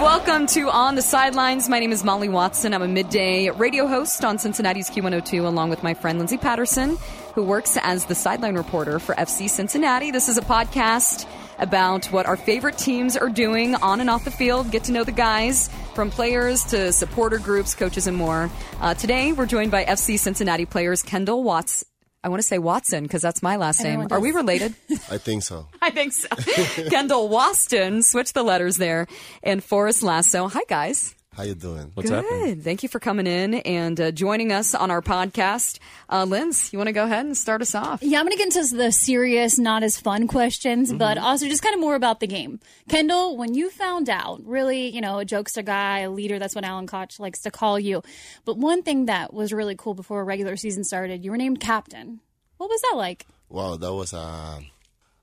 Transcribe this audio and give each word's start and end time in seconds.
Welcome 0.00 0.46
to 0.48 0.68
On 0.68 0.94
the 0.94 1.00
Sidelines. 1.00 1.70
My 1.70 1.80
name 1.80 1.90
is 1.90 2.04
Molly 2.04 2.28
Watson. 2.28 2.74
I'm 2.74 2.82
a 2.82 2.86
midday 2.86 3.48
radio 3.48 3.86
host 3.86 4.26
on 4.26 4.38
Cincinnati's 4.38 4.90
Q102, 4.90 5.46
along 5.46 5.70
with 5.70 5.82
my 5.82 5.94
friend 5.94 6.18
Lindsay 6.18 6.36
Patterson, 6.36 6.98
who 7.34 7.42
works 7.42 7.78
as 7.80 8.04
the 8.04 8.14
sideline 8.14 8.56
reporter 8.56 8.98
for 8.98 9.14
FC 9.14 9.48
Cincinnati. 9.48 10.10
This 10.10 10.28
is 10.28 10.36
a 10.36 10.42
podcast 10.42 11.26
about 11.58 12.04
what 12.12 12.26
our 12.26 12.36
favorite 12.36 12.76
teams 12.76 13.16
are 13.16 13.30
doing 13.30 13.74
on 13.76 14.02
and 14.02 14.10
off 14.10 14.26
the 14.26 14.30
field, 14.30 14.70
get 14.70 14.84
to 14.84 14.92
know 14.92 15.02
the 15.02 15.12
guys 15.12 15.70
from 15.94 16.10
players 16.10 16.62
to 16.64 16.92
supporter 16.92 17.38
groups, 17.38 17.74
coaches, 17.74 18.06
and 18.06 18.18
more. 18.18 18.50
Uh, 18.82 18.92
today, 18.92 19.32
we're 19.32 19.46
joined 19.46 19.70
by 19.70 19.86
FC 19.86 20.18
Cincinnati 20.18 20.66
players 20.66 21.02
Kendall 21.02 21.42
Watts. 21.42 21.86
I 22.26 22.28
want 22.28 22.42
to 22.42 22.48
say 22.48 22.58
Watson 22.58 23.04
because 23.04 23.22
that's 23.22 23.40
my 23.40 23.54
last 23.54 23.84
name. 23.84 24.08
Are 24.10 24.18
we 24.18 24.32
related? 24.32 24.74
I 25.08 25.16
think 25.16 25.44
so. 25.44 25.68
I 25.80 25.90
think 25.90 26.12
so. 26.12 26.26
Kendall 26.90 27.28
Waston, 27.30 28.02
switch 28.02 28.32
the 28.32 28.42
letters 28.42 28.78
there, 28.78 29.06
and 29.44 29.62
Forrest 29.62 30.02
Lasso. 30.02 30.48
Hi, 30.48 30.62
guys. 30.68 31.14
How 31.36 31.42
you 31.42 31.54
doing? 31.54 31.90
What's 31.92 32.08
Good. 32.08 32.24
happening? 32.24 32.62
Thank 32.62 32.82
you 32.82 32.88
for 32.88 32.98
coming 32.98 33.26
in 33.26 33.54
and 33.56 34.00
uh, 34.00 34.10
joining 34.10 34.52
us 34.52 34.74
on 34.74 34.90
our 34.90 35.02
podcast. 35.02 35.78
Uh, 36.10 36.24
Linz, 36.24 36.72
you 36.72 36.78
want 36.78 36.88
to 36.88 36.94
go 36.94 37.04
ahead 37.04 37.26
and 37.26 37.36
start 37.36 37.60
us 37.60 37.74
off? 37.74 38.02
Yeah, 38.02 38.20
I'm 38.20 38.24
going 38.24 38.32
to 38.32 38.38
get 38.42 38.56
into 38.56 38.74
the 38.74 38.90
serious, 38.90 39.58
not 39.58 39.82
as 39.82 39.98
fun 40.00 40.28
questions, 40.28 40.88
Mm-hmm. 40.88 40.96
but 40.96 41.18
also 41.18 41.46
just 41.46 41.62
kind 41.62 41.74
of 41.74 41.80
more 41.80 41.94
about 41.94 42.20
the 42.20 42.26
game. 42.26 42.58
Kendall, 42.88 43.36
when 43.36 43.52
you 43.52 43.68
found 43.68 44.08
out, 44.08 44.40
really, 44.46 44.88
you 44.88 45.02
know, 45.02 45.20
a 45.20 45.26
jokester 45.26 45.62
guy, 45.62 46.00
a 46.00 46.10
leader, 46.10 46.38
that's 46.38 46.54
what 46.54 46.64
Alan 46.64 46.86
Koch 46.86 47.18
likes 47.20 47.40
to 47.42 47.50
call 47.50 47.78
you. 47.78 48.02
But 48.46 48.56
one 48.56 48.82
thing 48.82 49.04
that 49.06 49.34
was 49.34 49.52
really 49.52 49.76
cool 49.76 49.92
before 49.92 50.24
regular 50.24 50.56
season 50.56 50.84
started, 50.84 51.22
you 51.22 51.30
were 51.30 51.36
named 51.36 51.60
captain. 51.60 52.20
What 52.56 52.70
was 52.70 52.80
that 52.80 52.94
like? 52.96 53.26
Wow, 53.50 53.76
that 53.76 53.92
was 53.92 54.14
a 54.14 54.60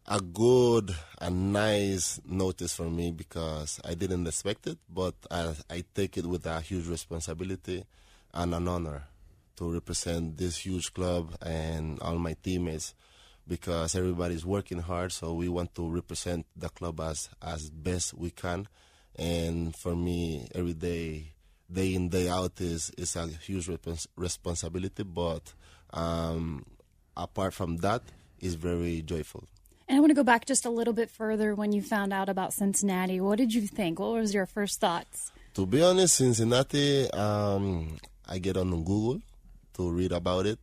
a 0.05 0.19
good 0.19 0.93
and 1.19 1.53
nice 1.53 2.19
notice 2.25 2.75
for 2.75 2.89
me 2.89 3.11
because 3.11 3.79
I 3.85 3.93
didn't 3.93 4.27
expect 4.27 4.67
it, 4.67 4.77
but 4.89 5.15
I, 5.31 5.53
I 5.69 5.83
take 5.93 6.17
it 6.17 6.25
with 6.25 6.45
a 6.45 6.59
huge 6.59 6.87
responsibility 6.87 7.85
and 8.33 8.53
an 8.53 8.67
honor 8.67 9.03
to 9.55 9.71
represent 9.71 10.37
this 10.37 10.57
huge 10.57 10.93
club 10.93 11.35
and 11.41 11.99
all 12.01 12.17
my 12.17 12.35
teammates 12.43 12.93
because 13.47 13.95
everybody's 13.95 14.45
working 14.45 14.79
hard 14.79 15.11
so 15.11 15.33
we 15.33 15.47
want 15.47 15.73
to 15.75 15.89
represent 15.89 16.45
the 16.55 16.69
club 16.69 16.99
as 16.99 17.29
as 17.41 17.69
best 17.69 18.13
we 18.13 18.29
can. 18.31 18.67
And 19.15 19.75
for 19.75 19.95
me 19.95 20.47
every 20.55 20.73
day 20.73 21.33
day 21.71 21.93
in 21.93 22.09
day 22.09 22.29
out 22.29 22.59
is 22.59 22.91
is 22.97 23.15
a 23.15 23.27
huge 23.27 23.67
respons- 23.67 24.07
responsibility 24.15 25.03
but 25.03 25.53
um, 25.91 26.65
apart 27.15 27.53
from 27.53 27.77
that 27.77 28.01
it's 28.39 28.55
very 28.55 29.01
joyful 29.01 29.43
And 29.87 29.97
I 29.97 29.99
want 29.99 30.11
to 30.11 30.15
go 30.15 30.23
back 30.23 30.45
just 30.45 30.65
a 30.65 30.69
little 30.69 30.93
bit 30.93 31.09
further 31.09 31.53
when 31.55 31.71
you 31.71 31.81
found 31.81 32.13
out 32.13 32.29
about 32.29 32.53
Cincinnati. 32.53 33.19
What 33.19 33.37
did 33.37 33.53
you 33.53 33.67
think? 33.67 33.99
What 33.99 34.13
was 34.13 34.33
your 34.33 34.45
first 34.45 34.79
thoughts? 34.79 35.31
To 35.55 35.65
be 35.65 35.83
honest, 35.83 36.15
Cincinnati, 36.15 37.09
um, 37.11 37.97
I 38.27 38.39
get 38.39 38.57
on 38.57 38.71
Google 38.83 39.21
to 39.75 39.91
read 39.91 40.11
about 40.11 40.45
it, 40.45 40.59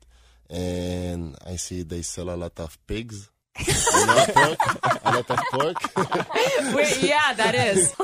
and 0.48 1.36
I 1.46 1.56
see 1.56 1.82
they 1.82 2.02
sell 2.02 2.30
a 2.30 2.36
lot 2.36 2.58
of 2.58 2.78
pigs, 2.86 3.30
a 3.56 4.06
lot 4.06 4.28
of 4.28 4.34
pork, 4.34 4.58
a 5.04 5.12
lot 5.12 5.30
of 5.30 5.38
pork. 5.52 5.76
Wait, 6.74 7.02
yeah, 7.02 7.32
that 7.34 7.54
is. 7.54 7.94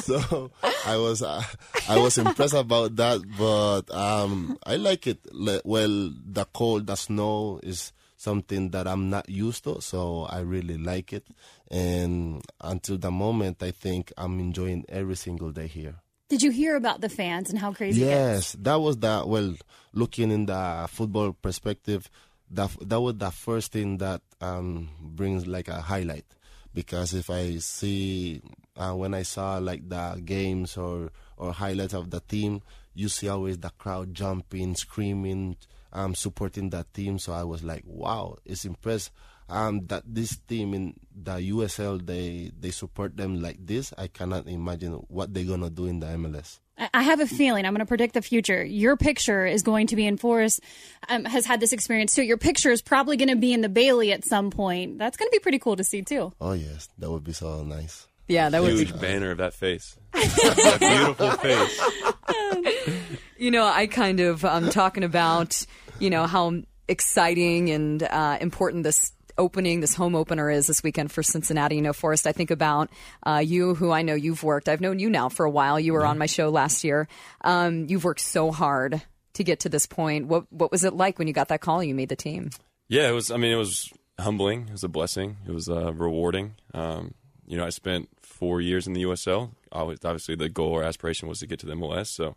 so 0.04 0.50
I 0.86 0.96
was 0.96 1.22
uh, 1.22 1.42
I 1.88 1.98
was 1.98 2.16
impressed 2.16 2.54
about 2.54 2.96
that, 2.96 3.20
but 3.36 3.94
um, 3.94 4.56
I 4.64 4.76
like 4.76 5.06
it. 5.06 5.18
Well, 5.64 6.12
the 6.24 6.46
cold, 6.54 6.86
the 6.86 6.96
snow 6.96 7.60
is 7.62 7.92
something 8.22 8.70
that 8.70 8.86
I'm 8.86 9.10
not 9.10 9.28
used 9.28 9.64
to, 9.64 9.80
so 9.80 10.26
I 10.30 10.40
really 10.40 10.78
like 10.78 11.12
it. 11.12 11.26
And 11.70 12.42
until 12.60 12.98
the 12.98 13.10
moment, 13.10 13.62
I 13.62 13.72
think 13.72 14.12
I'm 14.16 14.38
enjoying 14.38 14.84
every 14.88 15.16
single 15.16 15.50
day 15.50 15.66
here. 15.66 15.96
Did 16.28 16.42
you 16.42 16.50
hear 16.50 16.76
about 16.76 17.00
the 17.02 17.08
fans 17.08 17.50
and 17.50 17.58
how 17.58 17.72
crazy? 17.72 18.00
Yes, 18.00 18.56
that 18.60 18.76
was 18.76 18.96
the 18.96 19.24
well. 19.26 19.54
Looking 19.92 20.30
in 20.30 20.46
the 20.46 20.86
football 20.88 21.34
perspective, 21.34 22.08
that 22.50 22.70
that 22.80 23.00
was 23.00 23.16
the 23.16 23.30
first 23.30 23.72
thing 23.72 23.98
that 23.98 24.22
um, 24.40 24.88
brings 24.98 25.46
like 25.46 25.68
a 25.68 25.82
highlight. 25.82 26.24
Because 26.72 27.12
if 27.12 27.28
I 27.28 27.58
see 27.58 28.40
uh, 28.76 28.94
when 28.94 29.12
I 29.12 29.24
saw 29.24 29.58
like 29.58 29.86
the 29.86 30.22
games 30.24 30.78
or 30.78 31.10
or 31.36 31.52
highlights 31.52 31.92
of 31.92 32.08
the 32.08 32.20
team, 32.20 32.62
you 32.94 33.08
see 33.10 33.28
always 33.28 33.58
the 33.58 33.70
crowd 33.76 34.14
jumping, 34.14 34.74
screaming, 34.74 35.56
um, 35.92 36.14
supporting 36.14 36.70
that 36.70 36.92
team. 36.94 37.18
So 37.18 37.32
I 37.32 37.44
was 37.44 37.62
like, 37.62 37.82
wow, 37.86 38.36
it's 38.44 38.64
impressed. 38.64 39.10
Um, 39.48 39.86
that 39.88 40.04
this 40.06 40.36
team 40.48 40.72
in 40.72 40.94
the 41.14 41.32
USL 41.52 42.04
they 42.06 42.50
they 42.58 42.70
support 42.70 43.16
them 43.16 43.42
like 43.42 43.58
this. 43.66 43.92
I 43.98 44.06
cannot 44.08 44.46
imagine 44.46 44.92
what 45.08 45.34
they're 45.34 45.44
gonna 45.44 45.68
do 45.68 45.86
in 45.86 46.00
the 46.00 46.06
MLS. 46.06 46.60
I- 46.78 46.88
I 46.94 47.02
have 47.02 47.20
a 47.20 47.26
feeling 47.26 47.66
I'm 47.66 47.74
going 47.74 47.80
to 47.80 47.86
predict 47.86 48.14
the 48.14 48.22
future. 48.22 48.64
Your 48.64 48.96
picture 48.96 49.44
is 49.44 49.62
going 49.62 49.88
to 49.88 49.96
be 49.96 50.06
in 50.06 50.16
Forrest. 50.16 50.60
Um, 51.08 51.26
has 51.26 51.44
had 51.44 51.60
this 51.60 51.72
experience 51.74 52.14
too. 52.14 52.22
Your 52.22 52.38
picture 52.38 52.70
is 52.70 52.80
probably 52.80 53.18
going 53.18 53.28
to 53.28 53.36
be 53.36 53.52
in 53.52 53.60
the 53.60 53.68
Bailey 53.68 54.10
at 54.10 54.24
some 54.24 54.50
point. 54.50 54.98
That's 54.98 55.16
going 55.18 55.28
to 55.28 55.32
be 55.32 55.38
pretty 55.38 55.58
cool 55.58 55.76
to 55.76 55.84
see 55.84 56.00
too. 56.02 56.32
Oh 56.40 56.52
yes, 56.54 56.88
that 56.98 57.10
would 57.10 57.22
be 57.24 57.34
so 57.34 57.62
nice. 57.62 58.08
Yeah, 58.28 58.48
that 58.48 58.62
would 58.62 58.70
be. 58.72 58.76
Huge 58.86 58.98
banner 58.98 59.32
of 59.32 59.38
that 59.38 59.52
face. 59.52 59.96
that 60.14 60.78
beautiful 60.80 61.30
face. 61.32 62.98
You 63.38 63.50
know, 63.50 63.66
I 63.66 63.88
kind 63.88 64.20
of 64.20 64.44
um, 64.44 64.70
talking 64.70 65.02
about 65.02 65.66
you 66.02 66.10
know 66.10 66.26
how 66.26 66.52
exciting 66.88 67.70
and 67.70 68.02
uh, 68.02 68.38
important 68.40 68.82
this 68.82 69.12
opening, 69.38 69.80
this 69.80 69.94
home 69.94 70.14
opener 70.14 70.50
is 70.50 70.66
this 70.66 70.82
weekend 70.82 71.10
for 71.10 71.22
Cincinnati. 71.22 71.76
You 71.76 71.82
know, 71.82 71.92
Forrest, 71.92 72.26
I 72.26 72.32
think 72.32 72.50
about 72.50 72.90
uh, 73.24 73.42
you, 73.44 73.74
who 73.74 73.90
I 73.90 74.02
know 74.02 74.14
you've 74.14 74.42
worked. 74.42 74.68
I've 74.68 74.80
known 74.80 74.98
you 74.98 75.08
now 75.08 75.28
for 75.28 75.46
a 75.46 75.50
while. 75.50 75.80
You 75.80 75.92
were 75.92 76.04
on 76.04 76.18
my 76.18 76.26
show 76.26 76.50
last 76.50 76.84
year. 76.84 77.08
Um, 77.42 77.86
you've 77.88 78.04
worked 78.04 78.20
so 78.20 78.50
hard 78.50 79.00
to 79.34 79.44
get 79.44 79.60
to 79.60 79.68
this 79.68 79.86
point. 79.86 80.26
What 80.26 80.52
what 80.52 80.70
was 80.70 80.84
it 80.84 80.92
like 80.92 81.18
when 81.18 81.28
you 81.28 81.34
got 81.34 81.48
that 81.48 81.60
call? 81.60 81.80
and 81.80 81.88
You 81.88 81.94
made 81.94 82.08
the 82.08 82.16
team. 82.16 82.50
Yeah, 82.88 83.08
it 83.08 83.12
was. 83.12 83.30
I 83.30 83.36
mean, 83.36 83.52
it 83.52 83.56
was 83.56 83.92
humbling. 84.18 84.66
It 84.68 84.72
was 84.72 84.84
a 84.84 84.88
blessing. 84.88 85.38
It 85.46 85.52
was 85.52 85.68
uh, 85.68 85.92
rewarding. 85.92 86.54
Um, 86.74 87.14
you 87.46 87.56
know, 87.56 87.64
I 87.64 87.70
spent 87.70 88.08
four 88.22 88.60
years 88.60 88.86
in 88.86 88.92
the 88.92 89.04
USL. 89.04 89.52
Obviously, 89.70 90.34
the 90.34 90.48
goal 90.48 90.72
or 90.72 90.82
aspiration 90.82 91.28
was 91.28 91.38
to 91.40 91.46
get 91.46 91.60
to 91.60 91.66
the 91.66 91.74
MLS. 91.74 92.08
So, 92.08 92.36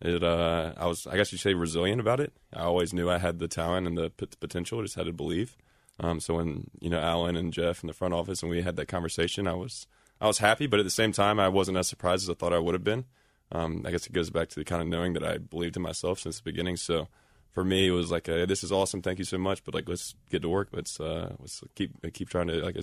it. 0.00 0.22
Uh, 0.22 0.72
I 0.76 0.86
was. 0.86 1.06
I 1.06 1.16
guess 1.16 1.32
you'd 1.32 1.40
say 1.40 1.54
resilient 1.54 2.00
about 2.00 2.20
it. 2.20 2.32
I 2.52 2.62
always 2.62 2.92
knew 2.92 3.10
I 3.10 3.18
had 3.18 3.38
the 3.38 3.48
talent 3.48 3.86
and 3.86 3.96
the 3.96 4.10
p- 4.10 4.26
potential. 4.40 4.78
I 4.78 4.82
just 4.82 4.94
had 4.94 5.06
to 5.06 5.12
believe. 5.12 5.56
Um, 6.00 6.20
so 6.20 6.36
when 6.36 6.70
you 6.80 6.90
know 6.90 7.00
Alan 7.00 7.36
and 7.36 7.52
Jeff 7.52 7.82
in 7.82 7.88
the 7.88 7.92
front 7.92 8.14
office 8.14 8.42
and 8.42 8.50
we 8.50 8.62
had 8.62 8.76
that 8.76 8.86
conversation, 8.86 9.48
I 9.48 9.54
was 9.54 9.86
I 10.20 10.26
was 10.26 10.38
happy, 10.38 10.66
but 10.66 10.80
at 10.80 10.84
the 10.84 10.90
same 10.90 11.12
time, 11.12 11.40
I 11.40 11.48
wasn't 11.48 11.78
as 11.78 11.88
surprised 11.88 12.24
as 12.24 12.30
I 12.30 12.34
thought 12.34 12.52
I 12.52 12.58
would 12.58 12.74
have 12.74 12.84
been. 12.84 13.04
Um, 13.50 13.84
I 13.86 13.90
guess 13.90 14.06
it 14.06 14.12
goes 14.12 14.30
back 14.30 14.48
to 14.50 14.56
the 14.56 14.64
kind 14.64 14.82
of 14.82 14.88
knowing 14.88 15.14
that 15.14 15.24
I 15.24 15.38
believed 15.38 15.76
in 15.76 15.82
myself 15.82 16.18
since 16.20 16.36
the 16.36 16.42
beginning. 16.44 16.76
So 16.76 17.08
for 17.50 17.64
me, 17.64 17.88
it 17.88 17.92
was 17.92 18.10
like, 18.10 18.28
a, 18.28 18.46
"This 18.46 18.62
is 18.62 18.70
awesome, 18.70 19.00
thank 19.00 19.18
you 19.18 19.24
so 19.24 19.38
much," 19.38 19.64
but 19.64 19.74
like, 19.74 19.88
let's 19.88 20.14
get 20.30 20.42
to 20.42 20.48
work. 20.48 20.68
Let's 20.72 21.00
uh, 21.00 21.34
let's 21.40 21.62
keep 21.74 21.90
keep 22.12 22.28
trying 22.28 22.48
to 22.48 22.62
like 22.62 22.76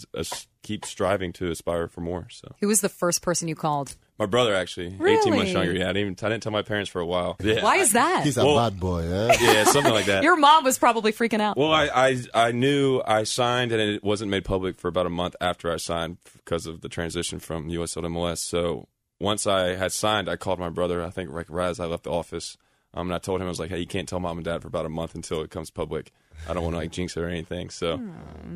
keep 0.63 0.85
striving 0.85 1.31
to 1.33 1.51
aspire 1.51 1.87
for 1.87 2.01
more. 2.01 2.27
So 2.29 2.55
Who 2.59 2.67
was 2.67 2.81
the 2.81 2.89
first 2.89 3.21
person 3.21 3.47
you 3.47 3.55
called? 3.55 3.95
My 4.17 4.25
brother 4.25 4.53
actually, 4.55 4.87
eighteen 4.87 4.99
Really? 4.99 5.31
months 5.37 5.51
younger. 5.51 5.73
Yeah, 5.73 5.85
I 5.85 5.87
didn't 5.93 5.97
even 5.97 6.15
I 6.23 6.29
didn't 6.29 6.43
tell 6.43 6.51
my 6.51 6.61
parents 6.61 6.89
for 6.89 6.99
a 7.01 7.05
while. 7.05 7.35
Yeah, 7.41 7.63
Why 7.63 7.77
is 7.77 7.93
that? 7.93 8.23
He's 8.23 8.37
a 8.37 8.45
Well- 8.45 8.55
bad 8.57 8.79
boy, 8.79 9.01
eh? 9.03 9.37
yeah, 9.41 9.63
something 9.65 9.93
like 9.93 10.05
that. 10.05 10.23
Your 10.23 10.37
mom 10.37 10.63
was 10.63 10.77
probably 10.79 11.11
freaking 11.11 11.41
out. 11.41 11.57
Well, 11.57 11.71
I, 11.71 11.89
I 11.93 12.17
I 12.33 12.51
knew 12.51 13.01
I 13.05 13.23
signed 13.23 13.71
and 13.71 13.81
it 13.81 14.03
wasn't 14.03 14.31
made 14.31 14.45
public 14.45 14.77
for 14.77 14.87
about 14.87 15.05
a 15.05 15.09
month 15.09 15.35
after 15.41 15.71
I 15.71 15.77
signed 15.77 16.17
because 16.37 16.65
of 16.65 16.81
the 16.81 16.89
transition 16.89 17.39
from 17.39 17.69
USL 17.69 18.01
to 18.03 18.09
MLS. 18.09 18.37
So 18.39 18.87
once 19.19 19.47
I 19.47 19.75
had 19.75 19.91
signed, 19.91 20.29
I 20.29 20.35
called 20.35 20.59
my 20.59 20.69
brother. 20.69 21.03
I 21.03 21.09
think 21.09 21.29
right, 21.31 21.49
right 21.49 21.69
as 21.69 21.79
I 21.79 21.85
left 21.85 22.03
the 22.03 22.11
office, 22.11 22.57
um, 22.95 23.07
and 23.07 23.13
I 23.15 23.19
told 23.19 23.41
him 23.41 23.47
I 23.47 23.49
was 23.49 23.59
like, 23.59 23.69
"Hey, 23.69 23.79
you 23.79 23.87
can't 23.87 24.07
tell 24.09 24.19
mom 24.19 24.37
and 24.37 24.45
dad 24.45 24.61
for 24.61 24.67
about 24.67 24.85
a 24.85 24.89
month 24.89 25.13
until 25.15 25.41
it 25.41 25.49
comes 25.51 25.69
public. 25.69 26.11
I 26.49 26.53
don't 26.53 26.63
want 26.63 26.73
to 26.73 26.77
like 26.79 26.91
jinx 26.91 27.15
it 27.17 27.21
or 27.21 27.27
anything." 27.27 27.69
So 27.69 27.99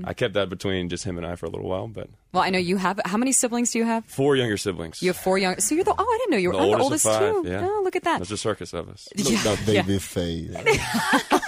I 0.03 0.13
kept 0.13 0.33
that 0.35 0.49
between 0.49 0.89
just 0.89 1.03
him 1.03 1.17
and 1.17 1.25
I 1.27 1.35
for 1.35 1.45
a 1.45 1.49
little 1.49 1.67
while. 1.69 1.87
But 1.87 2.09
Well, 2.31 2.43
I 2.43 2.49
know 2.49 2.59
you 2.59 2.77
have. 2.77 2.99
How 3.05 3.17
many 3.17 3.31
siblings 3.31 3.71
do 3.71 3.79
you 3.79 3.85
have? 3.85 4.05
four 4.05 4.35
younger 4.35 4.57
siblings. 4.57 5.01
You 5.01 5.09
have 5.09 5.17
four 5.17 5.37
young. 5.37 5.59
So 5.59 5.75
you're 5.75 5.83
the. 5.83 5.93
Oh, 5.97 6.03
I 6.03 6.17
didn't 6.19 6.31
know 6.31 6.37
you 6.37 6.49
were. 6.49 6.53
The 6.55 6.59
I'm 6.61 6.71
the 6.71 6.77
oldest 6.83 7.05
oldest 7.05 7.21
of 7.21 7.35
five, 7.35 7.43
too. 7.43 7.49
yeah. 7.49 7.67
Oh, 7.69 7.81
look 7.83 7.95
at 7.95 8.03
that. 8.03 8.17
There's 8.19 8.31
a 8.31 8.37
circus 8.37 8.73
of 8.73 8.89
us. 8.89 9.07
Look 9.17 9.41
that 9.43 9.65
baby 9.65 9.99
face. 9.99 10.49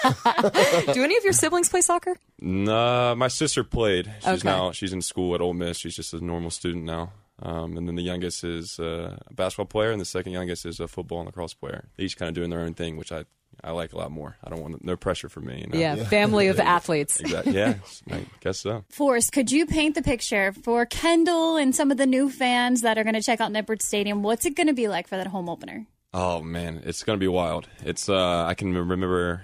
Do 0.94 1.04
any 1.04 1.18
of 1.18 1.24
your 1.24 1.34
siblings 1.34 1.70
play 1.70 1.82
soccer? 1.82 2.16
Nah, 2.40 3.16
my 3.16 3.28
sister 3.28 3.64
played. 3.64 4.12
She's 4.20 4.28
Okay. 4.28 4.50
now 4.50 4.72
she's 4.72 4.94
in 4.94 5.02
school 5.02 5.36
at 5.36 5.42
Ole 5.42 5.54
Miss. 5.54 5.78
She's 5.78 5.96
just 5.96 6.14
a 6.14 6.24
normal 6.24 6.50
student 6.50 6.86
now. 6.86 7.12
Um, 7.42 7.78
and 7.78 7.88
then 7.88 7.96
the 7.96 8.02
youngest 8.04 8.44
is 8.44 8.80
uh, 8.80 9.18
a 9.28 9.34
basketball 9.34 9.66
player, 9.66 9.92
and 9.92 10.00
the 10.00 10.06
second 10.06 10.34
youngest 10.34 10.66
is 10.66 10.80
a 10.80 10.88
football 10.88 11.20
and 11.20 11.28
lacrosse 11.28 11.54
player. 11.54 11.90
They're 11.96 12.06
each 12.06 12.18
kind 12.18 12.30
of 12.30 12.36
doing 12.36 12.50
their 12.50 12.60
own 12.62 12.74
thing, 12.74 12.98
which 12.98 13.12
I, 13.12 13.26
I 13.64 13.72
like 13.72 13.94
a 13.94 13.98
lot 13.98 14.12
more. 14.12 14.38
I 14.44 14.50
don't 14.50 14.62
want 14.62 14.84
no 14.84 14.96
pressure 14.96 15.28
for 15.30 15.42
me. 15.42 15.62
You 15.62 15.68
know? 15.68 15.80
Yeah, 15.80 16.04
family 16.04 16.48
of 16.48 16.60
athletes. 16.78 17.20
exactly. 17.20 17.54
Yeah, 17.54 17.76
I 18.12 18.26
guess 18.42 18.60
so. 18.60 18.86
Forrest, 18.90 19.32
could 19.32 19.52
you 19.52 19.66
paint 19.66 19.96
the 19.96 20.04
picture 20.04 20.54
for 20.54 20.86
Kendall 20.86 21.58
and 21.58 21.76
some 21.76 21.92
of 21.92 21.98
the 21.98 22.06
new 22.06 22.30
fans 22.30 22.82
that 22.82 22.98
are 22.98 23.04
going 23.04 23.16
to 23.16 23.22
check 23.22 23.42
out 23.42 23.52
Nippert 23.52 23.82
Stadium? 23.82 24.22
What's 24.24 24.46
it 24.46 24.56
going 24.56 24.68
to 24.68 24.74
be 24.74 24.88
like 24.88 25.08
for 25.08 25.18
that 25.18 25.28
home 25.28 25.50
opener? 25.50 25.88
Oh 26.14 26.42
man, 26.42 26.82
it's 26.84 27.04
gonna 27.04 27.18
be 27.18 27.28
wild. 27.28 27.70
It's 27.86 28.10
uh, 28.10 28.46
I 28.46 28.54
can 28.54 28.74
remember 28.74 29.44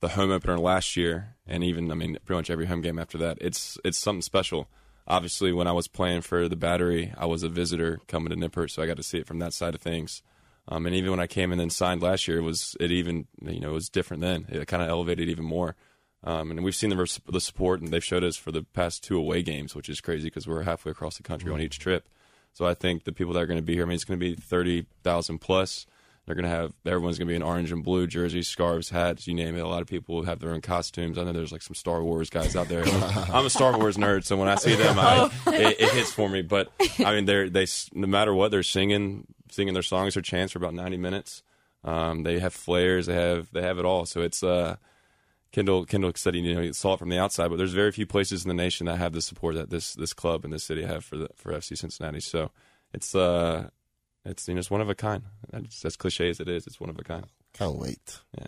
the 0.00 0.08
home 0.08 0.32
opener 0.32 0.58
last 0.58 0.96
year, 0.96 1.36
and 1.46 1.62
even 1.62 1.90
I 1.92 1.94
mean 1.94 2.18
pretty 2.24 2.38
much 2.38 2.50
every 2.50 2.66
home 2.66 2.80
game 2.80 2.98
after 2.98 3.18
that. 3.18 3.38
It's 3.40 3.78
it's 3.84 3.98
something 3.98 4.22
special. 4.22 4.68
Obviously 5.06 5.52
when 5.52 5.66
I 5.66 5.72
was 5.72 5.88
playing 5.88 6.22
for 6.22 6.48
the 6.48 6.56
Battery, 6.56 7.12
I 7.16 7.26
was 7.26 7.42
a 7.42 7.48
visitor 7.48 8.00
coming 8.08 8.30
to 8.30 8.36
Nippert, 8.36 8.70
so 8.70 8.82
I 8.82 8.86
got 8.86 8.96
to 8.96 9.02
see 9.02 9.18
it 9.18 9.26
from 9.26 9.38
that 9.38 9.52
side 9.52 9.74
of 9.74 9.80
things. 9.80 10.22
Um, 10.68 10.86
and 10.86 10.94
even 10.94 11.10
when 11.12 11.20
I 11.20 11.26
came 11.26 11.52
in 11.52 11.60
and 11.60 11.72
signed 11.72 12.02
last 12.02 12.26
year, 12.26 12.38
it 12.38 12.42
was 12.42 12.76
it 12.80 12.90
even 12.90 13.26
you 13.40 13.60
know 13.60 13.70
it 13.70 13.74
was 13.74 13.88
different 13.88 14.20
then. 14.20 14.46
It 14.48 14.66
kind 14.66 14.82
of 14.82 14.88
elevated 14.88 15.28
even 15.28 15.44
more. 15.44 15.76
Um, 16.24 16.50
and 16.50 16.64
we've 16.64 16.74
seen 16.74 16.90
the 16.90 17.20
the 17.30 17.40
support, 17.40 17.80
and 17.80 17.92
they've 17.92 18.02
showed 18.04 18.24
us 18.24 18.36
for 18.36 18.50
the 18.50 18.62
past 18.62 19.04
two 19.04 19.16
away 19.16 19.42
games, 19.42 19.74
which 19.74 19.88
is 19.88 20.00
crazy 20.00 20.26
because 20.26 20.48
we're 20.48 20.62
halfway 20.62 20.90
across 20.90 21.16
the 21.16 21.22
country 21.22 21.52
on 21.52 21.60
each 21.60 21.78
trip. 21.78 22.08
So 22.52 22.66
I 22.66 22.74
think 22.74 23.04
the 23.04 23.12
people 23.12 23.34
that 23.34 23.42
are 23.42 23.46
going 23.46 23.58
to 23.58 23.62
be 23.62 23.74
here, 23.74 23.84
I 23.84 23.86
mean, 23.86 23.94
it's 23.94 24.04
going 24.04 24.18
to 24.18 24.26
be 24.26 24.34
thirty 24.34 24.86
thousand 25.04 25.38
plus. 25.38 25.86
They're 26.26 26.34
going 26.34 26.44
to 26.44 26.50
have 26.50 26.72
everyone's 26.84 27.18
going 27.18 27.28
to 27.28 27.30
be 27.30 27.36
in 27.36 27.42
orange 27.42 27.70
and 27.70 27.84
blue 27.84 28.08
jerseys, 28.08 28.48
scarves, 28.48 28.90
hats, 28.90 29.28
you 29.28 29.34
name 29.34 29.56
it. 29.56 29.60
A 29.60 29.68
lot 29.68 29.80
of 29.80 29.86
people 29.86 30.24
have 30.24 30.40
their 30.40 30.50
own 30.50 30.60
costumes. 30.60 31.18
I 31.18 31.22
know 31.24 31.32
there's 31.32 31.52
like 31.52 31.62
some 31.62 31.76
Star 31.76 32.02
Wars 32.02 32.30
guys 32.30 32.56
out 32.56 32.68
there. 32.68 32.82
I'm 33.32 33.46
a 33.46 33.50
Star 33.50 33.78
Wars 33.78 33.96
nerd, 33.96 34.24
so 34.24 34.36
when 34.36 34.48
I 34.48 34.56
see 34.56 34.74
them, 34.74 34.98
I, 34.98 35.30
it, 35.46 35.80
it 35.80 35.90
hits 35.92 36.12
for 36.12 36.28
me. 36.28 36.42
But 36.42 36.72
I 36.98 37.14
mean, 37.14 37.26
they're 37.26 37.48
they 37.48 37.66
no 37.94 38.08
matter 38.08 38.34
what 38.34 38.50
they're 38.50 38.64
singing, 38.64 39.26
singing 39.52 39.72
their 39.72 39.84
songs 39.84 40.16
or 40.16 40.22
chants 40.22 40.52
for 40.52 40.58
about 40.58 40.74
90 40.74 40.96
minutes. 40.96 41.44
Um, 41.84 42.24
they 42.24 42.40
have 42.40 42.52
flares, 42.52 43.06
they 43.06 43.14
have 43.14 43.48
they 43.52 43.62
have 43.62 43.78
it 43.78 43.84
all. 43.84 44.04
So 44.04 44.20
it's 44.22 44.42
uh, 44.42 44.76
Kendall 45.52 45.84
Kendall 45.86 46.10
said 46.16 46.34
he 46.34 46.40
you 46.40 46.54
know 46.54 46.60
he 46.60 46.72
saw 46.72 46.94
it 46.94 46.98
from 46.98 47.08
the 47.08 47.18
outside, 47.18 47.48
but 47.48 47.56
there's 47.56 47.72
very 47.72 47.92
few 47.92 48.06
places 48.06 48.44
in 48.44 48.48
the 48.48 48.54
nation 48.54 48.86
that 48.86 48.98
have 48.98 49.12
the 49.12 49.22
support 49.22 49.54
that 49.54 49.70
this 49.70 49.94
this 49.94 50.12
club 50.12 50.44
and 50.44 50.52
this 50.52 50.64
city 50.64 50.82
have 50.82 51.04
for 51.04 51.16
the 51.16 51.28
for 51.36 51.52
FC 51.52 51.78
Cincinnati. 51.78 52.18
So 52.18 52.50
it's 52.92 53.14
uh 53.14 53.68
it's 54.26 54.48
you 54.48 54.54
know 54.54 54.58
it's 54.58 54.70
one 54.70 54.80
of 54.80 54.88
a 54.88 54.94
kind. 54.94 55.22
That's, 55.50 55.84
as 55.84 55.96
cliche 55.96 56.28
as 56.28 56.40
it 56.40 56.48
is, 56.48 56.66
it's 56.66 56.80
one 56.80 56.90
of 56.90 56.98
a 56.98 57.02
kind. 57.02 57.26
Can't 57.52 57.76
wait. 57.76 58.20
Yeah. 58.36 58.46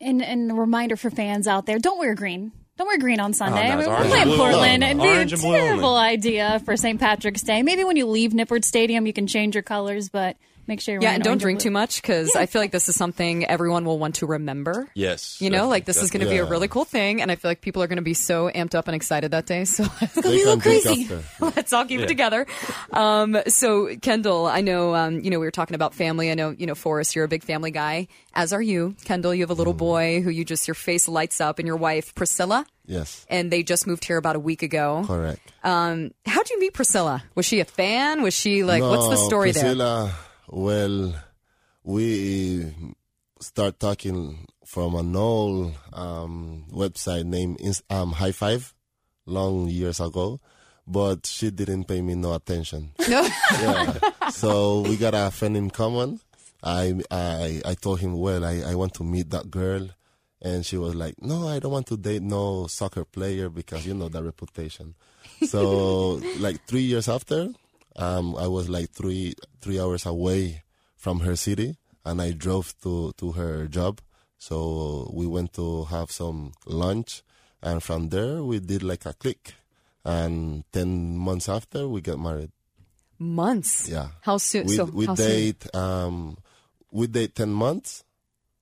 And, 0.00 0.22
and 0.22 0.52
a 0.52 0.54
reminder 0.54 0.96
for 0.96 1.10
fans 1.10 1.46
out 1.46 1.66
there: 1.66 1.78
don't 1.78 1.98
wear 1.98 2.14
green. 2.14 2.52
Don't 2.76 2.86
wear 2.86 2.98
green 2.98 3.18
on 3.18 3.30
oh, 3.30 3.32
Sunday. 3.32 3.72
Oh, 3.72 3.74
no, 3.74 3.74
I 3.74 3.76
mean, 3.76 3.88
we're 3.88 4.08
playing 4.08 4.22
and 4.22 4.30
blue 4.30 4.36
Portland. 4.36 4.84
It'd 4.84 5.00
Orange 5.00 5.30
be 5.32 5.46
and 5.46 5.56
a 5.56 5.58
terrible 5.58 5.96
idea 5.96 6.62
for 6.64 6.76
St. 6.76 7.00
Patrick's 7.00 7.42
Day. 7.42 7.62
Maybe 7.64 7.82
when 7.82 7.96
you 7.96 8.06
leave 8.06 8.30
Nippert 8.30 8.64
Stadium, 8.64 9.04
you 9.04 9.12
can 9.12 9.26
change 9.26 9.56
your 9.56 9.64
colors, 9.64 10.08
but 10.08 10.36
make 10.68 10.80
sure 10.80 10.94
you're 10.94 11.02
Yeah, 11.02 11.12
and 11.12 11.24
don't 11.24 11.38
drink 11.38 11.60
too 11.60 11.70
much 11.70 12.00
because 12.02 12.36
I 12.36 12.46
feel 12.46 12.60
like 12.62 12.70
this 12.70 12.88
is 12.88 12.94
something 12.94 13.44
everyone 13.46 13.84
will 13.84 13.98
want 13.98 14.16
to 14.16 14.26
remember. 14.26 14.88
Yes, 14.94 15.40
You 15.40 15.50
know, 15.50 15.66
like 15.68 15.84
this 15.86 16.00
is 16.02 16.10
going 16.10 16.24
to 16.24 16.30
be 16.30 16.36
a 16.38 16.44
really 16.44 16.68
cool 16.68 16.84
thing, 16.84 17.20
and 17.22 17.30
I 17.30 17.36
feel 17.36 17.50
like 17.50 17.60
people 17.60 17.82
are 17.82 17.86
going 17.88 17.96
to 17.96 18.02
be 18.02 18.14
so 18.14 18.50
amped 18.54 18.74
up 18.74 18.86
and 18.86 18.94
excited 18.94 19.30
that 19.32 19.46
day. 19.46 19.64
So 19.78 19.84
it's 20.00 20.14
going 20.14 20.22
to 20.22 20.30
be 20.30 20.42
a 20.42 20.44
little 20.46 20.60
crazy. 20.60 21.08
let's 21.40 21.72
all 21.72 21.84
keep 21.84 22.00
it 22.00 22.08
together. 22.08 22.46
Um, 22.92 23.38
so 23.48 23.96
Kendall, 23.96 24.46
I 24.46 24.60
know, 24.60 24.94
um, 24.94 25.20
you 25.20 25.30
know, 25.30 25.38
we 25.40 25.46
were 25.46 25.50
talking 25.50 25.74
about 25.74 25.94
family. 25.94 26.30
I 26.30 26.34
know, 26.34 26.50
you 26.50 26.66
know, 26.66 26.74
Forrest, 26.74 27.16
you're 27.16 27.24
a 27.24 27.28
big 27.28 27.42
family 27.44 27.70
guy, 27.70 28.08
as 28.34 28.52
are 28.52 28.62
you. 28.62 28.94
Kendall, 29.04 29.34
you 29.34 29.42
have 29.42 29.50
a 29.50 29.54
little 29.54 29.74
Mm. 29.74 29.78
boy 29.78 30.20
who 30.22 30.30
you 30.30 30.44
just 30.44 30.68
your 30.68 30.74
face 30.74 31.08
lights 31.08 31.40
up, 31.40 31.58
and 31.58 31.66
your 31.66 31.76
wife 31.76 32.14
Priscilla, 32.14 32.64
Yes, 32.86 33.24
and 33.28 33.50
they 33.50 33.62
just 33.62 33.86
moved 33.86 34.04
here 34.04 34.16
about 34.16 34.36
a 34.36 34.40
week 34.40 34.62
ago. 34.62 35.04
correct. 35.06 35.40
Um, 35.64 36.12
how'd 36.26 36.48
you 36.50 36.58
meet 36.60 36.72
Priscilla? 36.74 37.22
Was 37.34 37.46
she 37.46 37.60
a 37.60 37.64
fan? 37.64 38.22
Was 38.22 38.34
she 38.34 38.64
like, 38.64 38.82
what's 38.82 39.08
the 39.08 39.14
No, 39.16 39.26
story 39.28 39.52
there? 39.52 39.62
Priscilla, 39.64 40.12
Well, 40.50 41.14
we 41.84 42.72
start 43.40 43.78
talking 43.78 44.46
from 44.64 44.94
an 44.94 45.14
old 45.14 45.74
um, 45.92 46.64
website 46.72 47.24
named 47.26 47.60
um, 47.90 48.14
hi5, 48.14 48.72
long 49.26 49.68
years 49.68 50.00
ago, 50.00 50.40
but 50.86 51.26
she 51.26 51.50
didn't 51.50 51.84
pay 51.84 52.00
me 52.00 52.14
no 52.14 52.32
attention. 52.34 52.92
No. 53.08 53.22
yeah. 53.60 53.98
So 54.30 54.80
we 54.80 54.96
got 54.96 55.14
a 55.14 55.30
friend 55.30 55.56
in 55.56 55.70
common. 55.70 56.20
I 56.62 56.98
I 57.10 57.62
I 57.64 57.74
told 57.74 58.00
him, 58.00 58.14
well, 58.18 58.44
I, 58.44 58.62
I 58.66 58.74
want 58.74 58.94
to 58.94 59.04
meet 59.04 59.30
that 59.30 59.50
girl, 59.50 59.88
and 60.42 60.64
she 60.64 60.76
was 60.76 60.94
like, 60.94 61.14
no, 61.22 61.46
I 61.48 61.58
don't 61.58 61.72
want 61.72 61.86
to 61.88 61.96
date 61.96 62.22
no 62.22 62.66
soccer 62.68 63.04
player 63.04 63.48
because 63.48 63.86
you 63.86 63.94
know 63.94 64.08
the 64.08 64.22
reputation. 64.22 64.94
So 65.46 66.20
like 66.40 66.66
three 66.66 66.82
years 66.82 67.08
after, 67.08 67.48
um, 67.98 68.36
I 68.36 68.46
was 68.46 68.68
like 68.68 68.90
three 68.90 69.34
three 69.60 69.78
hours 69.78 70.06
away 70.06 70.62
from 70.96 71.20
her 71.20 71.36
city, 71.36 71.76
and 72.04 72.22
I 72.22 72.30
drove 72.32 72.74
to 72.82 73.12
to 73.18 73.32
her 73.32 73.66
job. 73.66 74.00
So 74.38 75.10
we 75.12 75.26
went 75.26 75.52
to 75.54 75.84
have 75.84 76.10
some 76.10 76.52
lunch, 76.64 77.22
and 77.60 77.82
from 77.82 78.08
there 78.10 78.42
we 78.42 78.60
did 78.60 78.82
like 78.82 79.04
a 79.04 79.12
click. 79.12 79.54
And 80.04 80.64
ten 80.72 81.18
months 81.18 81.48
after, 81.48 81.88
we 81.88 82.00
got 82.00 82.18
married. 82.18 82.52
Months. 83.18 83.88
Yeah. 83.88 84.08
How 84.22 84.38
soon? 84.38 84.66
We 84.66 84.76
so 84.76 84.84
we 84.84 85.06
how 85.06 85.16
soon? 85.16 85.26
date 85.26 85.74
um 85.74 86.38
we 86.92 87.08
date 87.08 87.34
ten 87.34 87.52
months. 87.52 88.04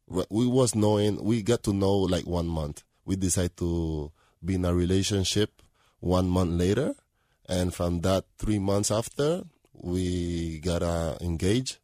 We 0.08 0.24
we 0.30 0.46
was 0.46 0.74
knowing 0.74 1.22
we 1.22 1.42
got 1.42 1.62
to 1.64 1.72
know 1.74 1.94
like 1.98 2.26
one 2.26 2.48
month. 2.48 2.82
We 3.04 3.16
decide 3.16 3.56
to 3.58 4.10
be 4.42 4.54
in 4.54 4.64
a 4.64 4.74
relationship 4.74 5.62
one 6.00 6.28
month 6.28 6.52
later, 6.52 6.94
and 7.48 7.72
from 7.74 8.00
that 8.02 8.24
three 8.38 8.58
months 8.58 8.90
after 8.90 9.44
we 9.72 10.58
got 10.60 10.82
uh, 10.82 11.16
engaged, 11.20 11.78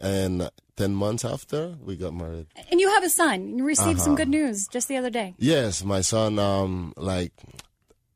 and 0.00 0.50
ten 0.76 0.94
months 0.94 1.24
after 1.24 1.76
we 1.84 1.96
got 1.96 2.14
married. 2.14 2.46
And 2.70 2.80
you 2.80 2.88
have 2.90 3.04
a 3.04 3.08
son. 3.10 3.58
You 3.58 3.64
received 3.64 3.98
Uh-huh. 4.00 4.04
some 4.04 4.14
good 4.14 4.28
news 4.28 4.66
just 4.68 4.88
the 4.88 4.96
other 4.96 5.10
day. 5.10 5.34
Yes, 5.38 5.82
my 5.84 6.00
son. 6.02 6.38
Um, 6.38 6.92
like 6.96 7.32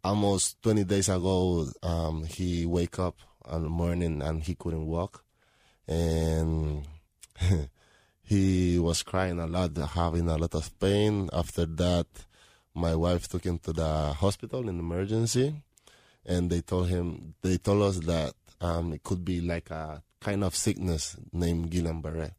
almost 0.03 0.61
twenty 0.63 0.85
days 0.85 1.09
ago, 1.09 1.67
um, 1.83 2.25
he 2.25 2.67
wake 2.67 2.99
up 2.99 3.17
in 3.53 3.63
the 3.63 3.69
morning 3.69 4.23
and 4.23 4.43
he 4.43 4.55
couldn't 4.55 4.87
walk, 4.87 5.25
and 5.89 6.87
he 8.23 8.79
was 8.79 9.03
crying 9.03 9.39
a 9.41 9.47
lot, 9.47 9.77
having 9.77 10.29
a 10.29 10.37
lot 10.37 10.55
of 10.55 10.79
pain. 10.79 11.29
After 11.33 11.67
that, 11.67 12.07
my 12.75 12.95
wife 12.95 13.29
took 13.29 13.45
him 13.45 13.59
to 13.61 13.73
the 13.73 14.13
hospital 14.15 14.69
in 14.69 14.79
emergency, 14.79 15.55
and 16.27 16.51
they 16.51 16.61
told 16.61 16.89
him 16.89 17.35
they 17.43 17.59
told 17.59 17.83
us 17.83 17.99
that 18.01 18.35
um, 18.61 18.93
it 18.93 19.03
could 19.03 19.25
be 19.25 19.41
like 19.41 19.71
a 19.71 20.03
kind 20.21 20.43
of 20.43 20.57
sickness 20.57 21.17
named 21.33 21.71
Guillain-Barré. 21.71 22.33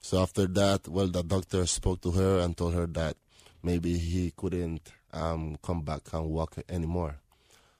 So 0.00 0.20
after 0.20 0.46
that, 0.48 0.88
well, 0.88 1.06
the 1.06 1.22
doctor 1.22 1.64
spoke 1.66 2.00
to 2.02 2.10
her 2.10 2.40
and 2.40 2.56
told 2.56 2.74
her 2.74 2.86
that 2.88 3.16
maybe 3.62 3.96
he 3.96 4.32
couldn't 4.36 4.90
um, 5.12 5.56
come 5.62 5.82
back 5.82 6.12
and 6.12 6.28
walk 6.28 6.56
anymore. 6.68 7.16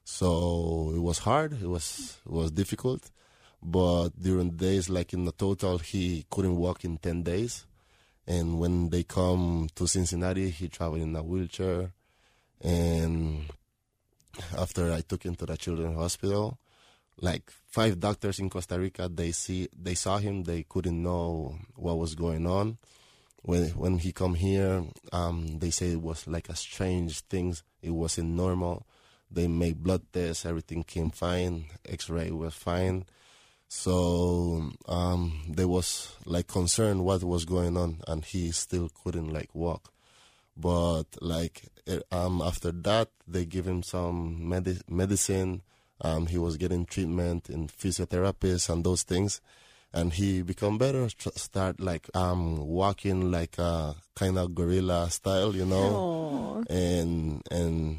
So 0.04 0.92
it 0.94 1.00
was 1.00 1.18
hard. 1.18 1.54
It 1.60 1.68
was 1.68 2.18
it 2.24 2.32
was 2.32 2.50
difficult, 2.50 3.10
but 3.62 4.10
during 4.20 4.50
days, 4.50 4.88
like 4.88 5.12
in 5.12 5.24
the 5.24 5.32
total, 5.32 5.78
he 5.78 6.24
couldn't 6.30 6.56
walk 6.56 6.84
in 6.84 6.98
ten 6.98 7.22
days. 7.22 7.66
And 8.26 8.60
when 8.60 8.90
they 8.90 9.02
come 9.02 9.68
to 9.74 9.88
Cincinnati, 9.88 10.50
he 10.50 10.68
traveled 10.68 11.02
in 11.02 11.16
a 11.16 11.22
wheelchair. 11.22 11.90
And 12.60 13.46
after 14.56 14.93
I 14.93 15.00
took 15.00 15.25
him 15.25 15.34
to 15.37 15.46
the 15.46 15.56
children's 15.56 15.96
hospital, 15.96 16.58
like 17.20 17.50
five 17.69 18.00
doctors 18.00 18.38
in 18.38 18.50
Costa 18.50 18.79
Rica, 18.79 19.08
they 19.08 19.32
see 19.32 19.69
they 19.76 19.94
saw 19.94 20.18
him. 20.18 20.45
They 20.45 20.64
couldn't 20.64 21.02
know 21.02 21.56
what 21.76 21.99
was 21.99 22.14
going 22.14 22.47
on. 22.47 22.78
When 23.42 23.71
when 23.71 23.99
he 23.99 24.12
come 24.12 24.35
here, 24.35 24.85
um, 25.12 25.59
they 25.59 25.71
say 25.71 25.92
it 25.92 26.02
was 26.02 26.26
like 26.26 26.49
a 26.49 26.56
strange 26.56 27.21
things. 27.23 27.62
It 27.83 27.90
wasn't 27.90 28.30
normal. 28.30 28.87
They 29.30 29.49
made 29.49 29.83
blood 29.83 30.02
tests. 30.12 30.45
Everything 30.45 30.83
came 30.85 31.11
fine. 31.11 31.64
X-ray 31.88 32.30
was 32.30 32.54
fine. 32.54 33.06
So 33.68 34.71
um, 34.87 35.45
there 35.49 35.66
was 35.66 36.14
like 36.26 36.47
concern 36.47 37.04
what 37.04 37.25
was 37.25 37.47
going 37.47 37.76
on, 37.76 38.02
and 38.06 38.23
he 38.25 38.52
still 38.52 38.90
couldn't 39.02 39.33
like 39.33 39.54
walk. 39.54 39.90
But 40.56 41.04
like 41.21 41.62
um, 42.11 42.42
after 42.42 42.73
that, 42.73 43.09
they 43.26 43.44
give 43.44 43.66
him 43.66 43.82
some 43.82 44.49
medi- 44.49 44.80
medicine. 44.88 45.62
Um, 46.00 46.26
he 46.26 46.37
was 46.38 46.56
getting 46.56 46.85
treatment 46.85 47.49
in 47.49 47.68
physiotherapists 47.68 48.68
and 48.68 48.85
those 48.85 49.02
things, 49.02 49.40
and 49.92 50.12
he 50.12 50.42
become 50.42 50.76
better. 50.78 51.09
Start 51.09 51.80
like 51.80 52.09
um 52.14 52.59
walking 52.66 53.30
like 53.30 53.56
a 53.59 53.94
kind 54.14 54.37
of 54.38 54.54
gorilla 54.54 55.11
style, 55.11 55.54
you 55.54 55.64
know, 55.64 56.64
and 56.68 57.42
and 57.50 57.99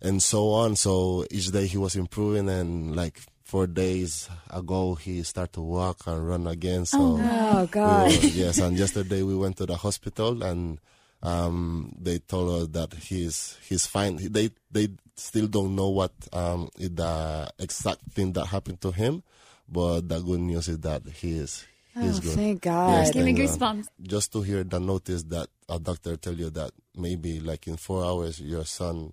and 0.00 0.22
so 0.22 0.50
on. 0.50 0.76
So 0.76 1.24
each 1.30 1.50
day 1.52 1.66
he 1.66 1.78
was 1.78 1.96
improving, 1.96 2.48
and 2.48 2.94
like 2.96 3.20
four 3.44 3.66
days 3.66 4.28
ago 4.50 4.94
he 4.94 5.22
started 5.22 5.52
to 5.54 5.60
walk 5.62 6.06
and 6.06 6.28
run 6.28 6.46
again. 6.46 6.84
So 6.86 6.98
Oh 7.20 7.60
we 7.62 7.66
God. 7.70 8.06
were- 8.06 8.28
yes, 8.28 8.58
and 8.58 8.76
yesterday 8.76 9.22
we 9.22 9.36
went 9.36 9.56
to 9.58 9.66
the 9.66 9.76
hospital 9.76 10.42
and 10.42 10.78
um, 11.22 11.94
they 12.00 12.18
told 12.18 12.62
us 12.62 12.68
that 12.68 12.94
he's 12.94 13.56
he's 13.68 13.86
fine. 13.86 14.16
They 14.32 14.50
they 14.70 14.88
still 15.16 15.46
don't 15.46 15.74
know 15.76 15.88
what 15.90 16.12
um, 16.32 16.68
the 16.76 17.50
exact 17.58 18.00
thing 18.12 18.32
that 18.32 18.46
happened 18.46 18.80
to 18.80 18.90
him, 18.90 19.22
but 19.68 20.08
the 20.08 20.18
good 20.20 20.40
news 20.40 20.68
is 20.68 20.78
that 20.80 21.02
he 21.06 21.38
is 21.38 21.64
he's 22.00 22.18
Oh, 22.18 22.20
good. 22.22 22.34
thank 22.34 22.62
God. 22.62 22.90
Yes, 22.90 23.12
Give 23.12 23.24
me 23.24 23.34
thank 23.34 23.60
God. 23.60 23.60
goosebumps. 23.60 23.86
Just 24.02 24.32
to 24.32 24.42
hear 24.42 24.64
the 24.64 24.80
notice 24.80 25.22
that 25.24 25.48
a 25.68 25.78
doctor 25.78 26.16
tell 26.16 26.34
you 26.34 26.50
that 26.50 26.72
maybe 26.96 27.38
like 27.40 27.66
in 27.68 27.76
four 27.76 28.04
hours 28.04 28.40
your 28.40 28.64
son 28.64 29.12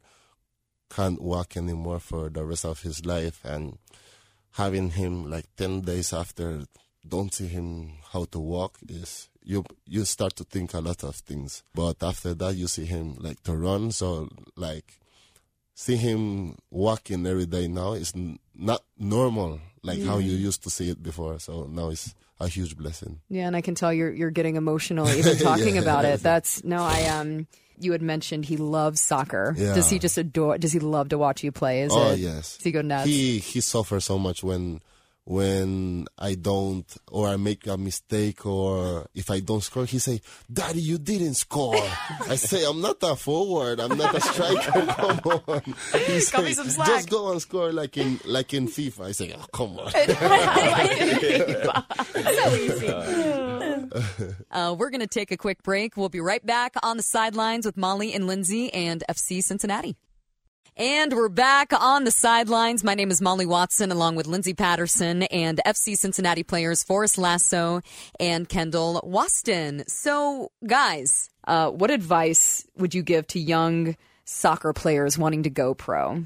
can't 0.89 1.21
walk 1.21 1.55
anymore 1.55 1.99
for 1.99 2.29
the 2.29 2.43
rest 2.43 2.65
of 2.65 2.81
his 2.81 3.05
life 3.05 3.39
and 3.45 3.77
having 4.53 4.89
him 4.89 5.29
like 5.29 5.45
10 5.57 5.81
days 5.81 6.11
after 6.11 6.63
don't 7.07 7.33
see 7.33 7.45
him 7.47 7.91
how 8.11 8.25
to 8.25 8.39
walk 8.39 8.79
is 8.89 9.28
you 9.43 9.63
you 9.85 10.05
start 10.05 10.35
to 10.35 10.43
think 10.43 10.73
a 10.73 10.79
lot 10.79 11.03
of 11.03 11.15
things 11.15 11.63
but 11.73 12.01
after 12.03 12.33
that 12.33 12.55
you 12.55 12.67
see 12.67 12.85
him 12.85 13.15
like 13.19 13.41
to 13.43 13.53
run 13.55 13.91
so 13.91 14.27
like 14.55 14.99
see 15.73 15.95
him 15.95 16.55
walking 16.69 17.25
every 17.25 17.45
day 17.45 17.67
now 17.67 17.93
is 17.93 18.13
not 18.53 18.81
normal 18.97 19.59
like 19.83 20.01
how 20.03 20.17
you 20.17 20.33
used 20.33 20.61
to 20.63 20.69
see 20.69 20.89
it 20.89 21.01
before. 21.01 21.39
So 21.39 21.63
now 21.71 21.87
it's 21.89 22.13
a 22.39 22.49
huge 22.49 22.75
blessing. 22.75 23.21
Yeah, 23.29 23.47
and 23.47 23.55
I 23.55 23.61
can 23.61 23.75
tell 23.75 23.93
you're 23.93 24.11
you're 24.11 24.29
getting 24.31 24.57
emotional 24.57 25.07
even 25.09 25.37
talking 25.49 25.77
about 25.77 26.03
it. 26.03 26.21
That's 26.21 26.63
no, 26.63 26.83
I 26.83 27.05
um. 27.07 27.47
You 27.81 27.93
had 27.93 28.01
mentioned 28.01 28.43
he 28.43 28.57
loves 28.57 28.99
soccer. 28.99 29.55
Yeah. 29.57 29.73
Does 29.73 29.89
he 29.89 29.99
just 29.99 30.17
adore? 30.17 30.57
Does 30.57 30.73
he 30.73 30.79
love 30.79 31.09
to 31.09 31.17
watch 31.17 31.45
you 31.45 31.53
play? 31.53 31.83
Is 31.83 31.93
oh 31.95 32.11
it? 32.11 32.19
yes, 32.19 32.57
Does 32.57 32.65
he 32.65 32.71
go 32.71 32.81
nuts? 32.81 33.05
he 33.07 33.39
he 33.39 33.61
suffers 33.61 34.03
so 34.03 34.19
much 34.19 34.43
when 34.43 34.81
when 35.29 36.07
I 36.17 36.33
don't 36.33 36.91
or 37.11 37.27
I 37.27 37.37
make 37.37 37.67
a 37.67 37.77
mistake 37.77 38.47
or 38.47 39.05
if 39.13 39.29
I 39.29 39.41
don't 39.41 39.61
score, 39.61 39.85
he 39.85 39.99
say, 39.99 40.21
"Daddy, 40.51 40.81
you 40.81 40.97
didn't 40.97 41.35
score." 41.35 41.75
I 42.27 42.35
say, 42.49 42.65
"I'm 42.65 42.81
not 42.81 42.97
a 43.03 43.15
forward. 43.15 43.79
I'm 43.79 43.95
not 43.95 44.15
a 44.15 44.21
striker. 44.21 44.71
Come 44.97 45.19
on." 45.47 45.61
He 46.07 46.25
Cut 46.25 46.45
say, 46.45 46.53
some 46.53 46.69
slack. 46.69 46.87
Just 46.87 47.11
go 47.11 47.31
and 47.31 47.39
score 47.39 47.71
like 47.71 47.95
in 47.95 48.19
like 48.25 48.55
in 48.55 48.67
FIFA. 48.67 49.05
I 49.05 49.11
say, 49.11 49.35
"Oh, 49.37 49.45
come 49.53 49.77
on." 49.77 49.91
so 52.39 52.55
easy. 52.55 52.87
Uh, 54.49 54.73
we're 54.73 54.89
going 54.89 54.99
to 55.01 55.07
take 55.07 55.29
a 55.31 55.37
quick 55.37 55.61
break. 55.61 55.95
We'll 55.95 56.09
be 56.09 56.21
right 56.21 56.43
back 56.43 56.73
on 56.81 56.97
the 56.97 57.03
sidelines 57.03 57.67
with 57.67 57.77
Molly 57.77 58.13
and 58.15 58.25
Lindsay 58.25 58.73
and 58.73 59.03
FC 59.07 59.43
Cincinnati. 59.43 59.95
And 60.79 61.11
we're 61.11 61.27
back 61.27 61.73
on 61.73 62.05
the 62.05 62.09
sidelines. 62.09 62.85
My 62.85 62.95
name 62.95 63.11
is 63.11 63.19
Molly 63.19 63.45
Watson, 63.45 63.91
along 63.91 64.15
with 64.15 64.27
Lindsay 64.27 64.53
Patterson 64.53 65.23
and 65.23 65.59
FC 65.65 65.97
Cincinnati 65.97 66.41
players 66.41 66.83
Forrest 66.83 67.17
Lasso 67.17 67.81
and 68.17 68.47
Kendall 68.47 69.01
Waston. 69.05 69.83
So, 69.89 70.53
guys, 70.65 71.29
uh, 71.45 71.69
what 71.69 71.91
advice 71.91 72.65
would 72.77 72.93
you 72.93 73.03
give 73.03 73.27
to 73.27 73.41
young 73.41 73.97
soccer 74.23 74.71
players 74.71 75.17
wanting 75.17 75.43
to 75.43 75.49
go 75.49 75.73
pro? 75.73 76.23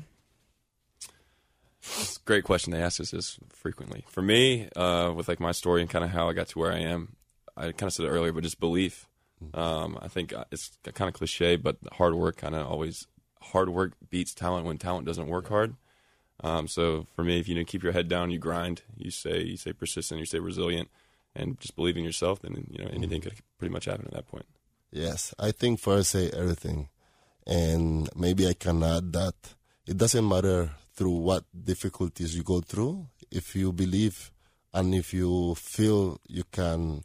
It's 1.82 2.18
a 2.18 2.20
great 2.24 2.44
question. 2.44 2.74
They 2.74 2.84
ask 2.84 3.02
us 3.02 3.10
this 3.10 3.40
frequently. 3.50 4.06
For 4.08 4.22
me, 4.22 4.70
uh, 4.76 5.14
with 5.16 5.28
like 5.28 5.40
my 5.40 5.52
story 5.52 5.82
and 5.82 5.90
kind 5.90 6.06
of 6.06 6.12
how 6.12 6.30
I 6.30 6.34
got 6.34 6.50
to 6.50 6.60
where 6.60 6.72
I 6.72 6.78
am, 6.78 7.16
I 7.58 7.72
kind 7.72 7.88
of 7.88 7.94
said 7.94 8.06
it 8.06 8.10
earlier, 8.10 8.32
but 8.32 8.44
just 8.44 8.60
belief. 8.60 9.08
Um, 9.56 9.98
I 10.00 10.10
think 10.10 10.32
it's 10.52 10.78
kind 10.94 11.10
of 11.10 11.16
cliche, 11.16 11.56
but 11.56 11.78
hard 11.94 12.14
work 12.14 12.38
kind 12.38 12.54
of 12.54 12.68
always 12.68 13.08
hard 13.52 13.70
work 13.70 13.94
beats 14.10 14.34
talent 14.34 14.66
when 14.66 14.78
talent 14.78 15.06
doesn't 15.06 15.28
work 15.28 15.48
hard. 15.50 15.76
Um, 16.44 16.68
so 16.68 17.08
for 17.16 17.24
me, 17.24 17.40
if 17.40 17.48
you 17.48 17.56
know, 17.56 17.64
keep 17.64 17.84
your 17.84 17.94
head 17.94 18.08
down, 18.08 18.32
you 18.32 18.40
grind, 18.40 18.82
you 18.98 19.12
say 19.12 19.42
you 19.44 19.58
stay 19.58 19.74
persistent, 19.74 20.20
you 20.20 20.26
stay 20.26 20.40
resilient, 20.40 20.90
and 21.36 21.60
just 21.60 21.76
believe 21.76 21.98
in 21.98 22.04
yourself, 22.04 22.42
then 22.42 22.68
you 22.70 22.84
know 22.84 22.90
anything 22.92 23.22
could 23.22 23.34
pretty 23.58 23.72
much 23.72 23.86
happen 23.86 24.06
at 24.06 24.14
that 24.14 24.28
point. 24.28 24.46
Yes, 24.92 25.34
I 25.40 25.52
think 25.52 25.80
first 25.80 26.12
say 26.12 26.30
everything, 26.30 26.90
and 27.48 28.10
maybe 28.16 28.48
I 28.48 28.54
can 28.54 28.84
add 28.84 29.14
that 29.14 29.36
it 29.86 29.98
doesn't 29.98 30.28
matter 30.28 30.72
through 30.96 31.18
what 31.18 31.46
difficulties 31.64 32.36
you 32.36 32.44
go 32.44 32.62
through. 32.62 33.08
If 33.32 33.56
you 33.56 33.72
believe 33.72 34.32
and 34.74 34.94
if 34.94 35.14
you 35.14 35.56
feel 35.56 36.20
you 36.28 36.44
can, 36.52 37.04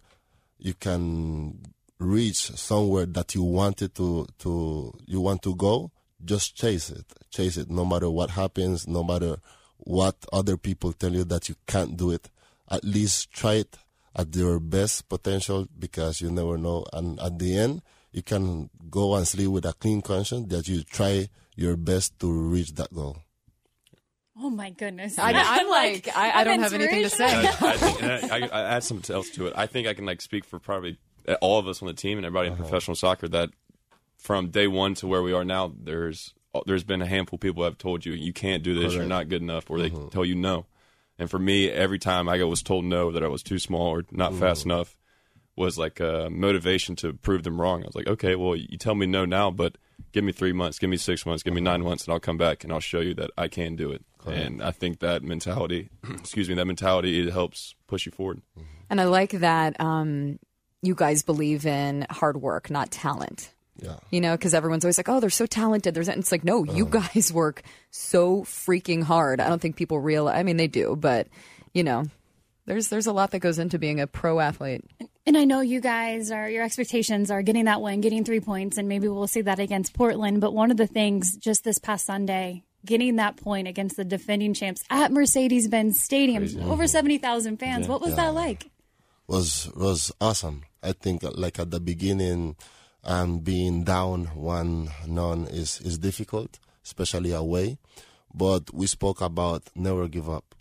you 0.58 0.74
can 0.74 1.60
reach 1.98 2.50
somewhere 2.56 3.06
that 3.06 3.34
you 3.34 3.42
wanted 3.42 3.94
to 3.94 4.26
to 4.38 4.92
you 5.06 5.20
want 5.20 5.42
to 5.42 5.54
go, 5.54 5.90
just 6.24 6.56
chase 6.56 6.90
it. 6.90 7.06
Chase 7.30 7.56
it, 7.56 7.70
no 7.70 7.84
matter 7.84 8.10
what 8.10 8.30
happens, 8.30 8.86
no 8.86 9.02
matter 9.04 9.36
what 9.78 10.16
other 10.32 10.56
people 10.56 10.92
tell 10.92 11.12
you 11.12 11.24
that 11.24 11.48
you 11.48 11.54
can't 11.66 11.96
do 11.96 12.10
it. 12.10 12.28
At 12.70 12.84
least 12.84 13.32
try 13.32 13.54
it 13.54 13.78
at 14.14 14.34
your 14.34 14.60
best 14.60 15.08
potential 15.08 15.68
because 15.78 16.20
you 16.20 16.30
never 16.30 16.58
know. 16.58 16.84
And 16.92 17.18
at 17.20 17.38
the 17.38 17.56
end, 17.56 17.82
you 18.12 18.22
can 18.22 18.68
go 18.90 19.14
and 19.14 19.26
sleep 19.26 19.48
with 19.48 19.64
a 19.64 19.72
clean 19.72 20.02
conscience 20.02 20.48
that 20.48 20.68
you 20.68 20.82
try 20.82 21.28
your 21.56 21.76
best 21.76 22.18
to 22.20 22.30
reach 22.30 22.74
that 22.74 22.92
goal. 22.92 23.18
Oh 24.40 24.50
my 24.50 24.70
goodness. 24.70 25.18
I, 25.18 25.32
I'm 25.32 25.68
like, 25.68 26.08
I, 26.16 26.30
I 26.30 26.40
I'm 26.40 26.46
don't 26.46 26.60
have 26.60 26.72
anything 26.72 27.02
to 27.02 27.10
say. 27.10 27.26
I, 27.26 27.56
I, 27.60 27.76
think, 27.76 28.02
I, 28.02 28.38
I, 28.38 28.48
I 28.48 28.62
add 28.76 28.84
something 28.84 29.14
else 29.14 29.30
to 29.30 29.46
it. 29.46 29.54
I 29.56 29.66
think 29.66 29.88
I 29.88 29.94
can 29.94 30.06
like 30.06 30.20
speak 30.20 30.44
for 30.44 30.60
probably 30.60 30.98
all 31.40 31.58
of 31.58 31.66
us 31.66 31.82
on 31.82 31.88
the 31.88 31.94
team 31.94 32.18
and 32.18 32.26
everybody 32.26 32.48
in 32.48 32.52
uh-huh. 32.54 32.62
professional 32.62 32.94
soccer 32.94 33.28
that 33.28 33.50
from 34.18 34.50
day 34.50 34.66
one 34.66 34.94
to 34.94 35.06
where 35.06 35.22
we 35.22 35.32
are 35.32 35.44
now, 35.44 35.72
there's 35.76 36.34
there's 36.66 36.84
been 36.84 37.02
a 37.02 37.06
handful 37.06 37.36
of 37.36 37.40
people 37.40 37.62
who 37.62 37.64
have 37.66 37.78
told 37.78 38.04
you 38.04 38.12
you 38.12 38.32
can't 38.32 38.62
do 38.62 38.78
this, 38.78 38.94
you're 38.94 39.04
not 39.04 39.28
good 39.28 39.42
enough, 39.42 39.70
or 39.70 39.78
they 39.78 39.90
mm-hmm. 39.90 40.08
tell 40.08 40.24
you 40.24 40.34
no. 40.34 40.66
And 41.18 41.30
for 41.30 41.38
me, 41.38 41.68
every 41.68 41.98
time 41.98 42.28
I 42.28 42.42
was 42.44 42.62
told 42.62 42.84
no, 42.84 43.12
that 43.12 43.24
I 43.24 43.28
was 43.28 43.42
too 43.42 43.58
small 43.58 43.88
or 43.88 44.04
not 44.10 44.34
fast 44.34 44.62
mm-hmm. 44.62 44.70
enough, 44.70 44.96
was 45.56 45.76
like 45.76 46.00
a 46.00 46.28
motivation 46.30 46.96
to 46.96 47.12
prove 47.12 47.42
them 47.42 47.60
wrong. 47.60 47.82
I 47.82 47.86
was 47.86 47.96
like, 47.96 48.06
okay, 48.06 48.36
well, 48.36 48.54
you 48.54 48.78
tell 48.78 48.94
me 48.94 49.06
no 49.06 49.24
now, 49.24 49.50
but 49.50 49.76
give 50.12 50.24
me 50.24 50.32
three 50.32 50.52
months, 50.52 50.78
give 50.78 50.90
me 50.90 50.96
six 50.96 51.26
months, 51.26 51.42
give 51.42 51.54
me 51.54 51.60
nine 51.60 51.80
mm-hmm. 51.80 51.88
months, 51.88 52.04
and 52.04 52.12
I'll 52.12 52.20
come 52.20 52.38
back 52.38 52.64
and 52.64 52.72
I'll 52.72 52.80
show 52.80 53.00
you 53.00 53.14
that 53.14 53.30
I 53.36 53.48
can 53.48 53.76
do 53.76 53.90
it. 53.90 54.04
And 54.26 54.62
I 54.62 54.72
think 54.72 54.98
that 54.98 55.22
mentality, 55.22 55.88
excuse 56.10 56.50
me, 56.50 56.54
that 56.56 56.66
mentality 56.66 57.18
it 57.20 57.32
helps 57.32 57.74
push 57.86 58.04
you 58.04 58.12
forward. 58.12 58.42
And 58.90 59.00
I 59.00 59.04
like 59.04 59.30
that 59.30 59.80
um, 59.80 60.38
you 60.82 60.94
guys 60.94 61.22
believe 61.22 61.64
in 61.64 62.06
hard 62.10 62.40
work, 62.40 62.70
not 62.70 62.90
talent. 62.90 63.54
Yeah. 63.80 63.96
You 64.10 64.20
know, 64.20 64.36
because 64.36 64.54
everyone's 64.54 64.84
always 64.84 64.98
like, 64.98 65.08
"Oh, 65.08 65.20
they're 65.20 65.30
so 65.30 65.46
talented." 65.46 65.94
There's, 65.94 66.08
it's 66.08 66.32
like, 66.32 66.44
no, 66.44 66.64
you 66.64 66.84
guys 66.84 67.32
work 67.34 67.62
so 67.90 68.42
freaking 68.42 69.02
hard. 69.02 69.40
I 69.40 69.48
don't 69.48 69.60
think 69.60 69.76
people 69.76 70.00
realize. 70.00 70.38
I 70.38 70.42
mean, 70.42 70.56
they 70.56 70.66
do, 70.66 70.96
but 70.96 71.28
you 71.72 71.84
know, 71.84 72.04
there's 72.66 72.88
there's 72.88 73.06
a 73.06 73.12
lot 73.12 73.30
that 73.30 73.38
goes 73.40 73.58
into 73.58 73.78
being 73.78 74.00
a 74.00 74.06
pro 74.06 74.40
athlete. 74.40 74.84
And 75.26 75.36
I 75.36 75.44
know 75.44 75.60
you 75.60 75.80
guys 75.80 76.30
are 76.30 76.48
your 76.48 76.64
expectations 76.64 77.30
are 77.30 77.42
getting 77.42 77.66
that 77.66 77.80
win, 77.80 78.00
getting 78.00 78.24
three 78.24 78.40
points, 78.40 78.78
and 78.78 78.88
maybe 78.88 79.08
we'll 79.08 79.26
see 79.26 79.42
that 79.42 79.58
against 79.58 79.94
Portland. 79.94 80.40
But 80.40 80.54
one 80.54 80.70
of 80.70 80.76
the 80.76 80.86
things 80.86 81.36
just 81.36 81.64
this 81.64 81.78
past 81.78 82.06
Sunday, 82.06 82.64
getting 82.84 83.16
that 83.16 83.36
point 83.36 83.68
against 83.68 83.96
the 83.96 84.04
defending 84.04 84.54
champs 84.54 84.82
at 84.90 85.12
Mercedes 85.12 85.68
Benz 85.68 86.00
Stadium, 86.00 86.46
over 86.68 86.86
seventy 86.86 87.18
thousand 87.18 87.58
fans. 87.58 87.86
What 87.86 88.00
was 88.00 88.16
that 88.16 88.34
like? 88.34 88.70
was 89.28 89.70
was 89.76 90.10
awesome. 90.20 90.64
I 90.82 90.92
think 90.92 91.22
uh, 91.22 91.30
like 91.34 91.58
at 91.60 91.70
the 91.70 91.80
beginning, 91.80 92.56
um, 93.04 93.38
being 93.38 93.84
down 93.84 94.26
one 94.34 94.90
none 95.06 95.46
is 95.46 95.80
is 95.80 95.98
difficult, 95.98 96.58
especially 96.84 97.32
away. 97.32 97.78
But 98.34 98.72
we 98.74 98.86
spoke 98.86 99.20
about 99.20 99.70
never 99.74 100.08
give 100.08 100.28
up, 100.28 100.54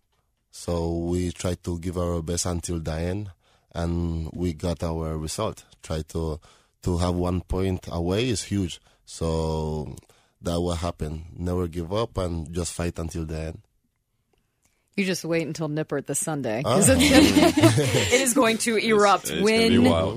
so 0.51 0.97
we 0.97 1.31
tried 1.31 1.63
to 1.63 1.79
give 1.79 1.97
our 1.97 2.21
best 2.21 2.45
until 2.45 2.79
the 2.79 2.93
end, 2.93 3.31
and 3.75 4.29
we 4.33 4.53
got 4.53 4.83
our 4.83 5.17
result. 5.17 5.65
Try 5.83 6.03
to 6.09 6.39
to 6.83 6.97
have 6.97 7.15
one 7.15 7.41
point 7.41 7.87
away 7.91 8.29
is 8.29 8.43
huge. 8.43 8.79
So 9.05 9.95
that 10.41 10.59
will 10.59 10.75
happen. 10.75 11.25
Never 11.35 11.67
give 11.67 11.93
up 11.93 12.17
and 12.17 12.51
just 12.53 12.73
fight 12.73 12.99
until 12.99 13.25
the 13.25 13.39
end. 13.39 13.61
You 14.97 15.05
just 15.05 15.23
wait 15.23 15.45
until 15.45 15.69
Nippert 15.69 16.07
this 16.07 16.17
Sunday 16.19 16.63
'cause 16.63 16.89
it's 16.89 16.97
gonna- 16.99 17.63
it 18.15 18.19
is 18.21 18.33
going 18.33 18.57
to 18.59 18.75
erupt 18.77 19.29
it's 19.29 19.31
gonna 19.31 19.43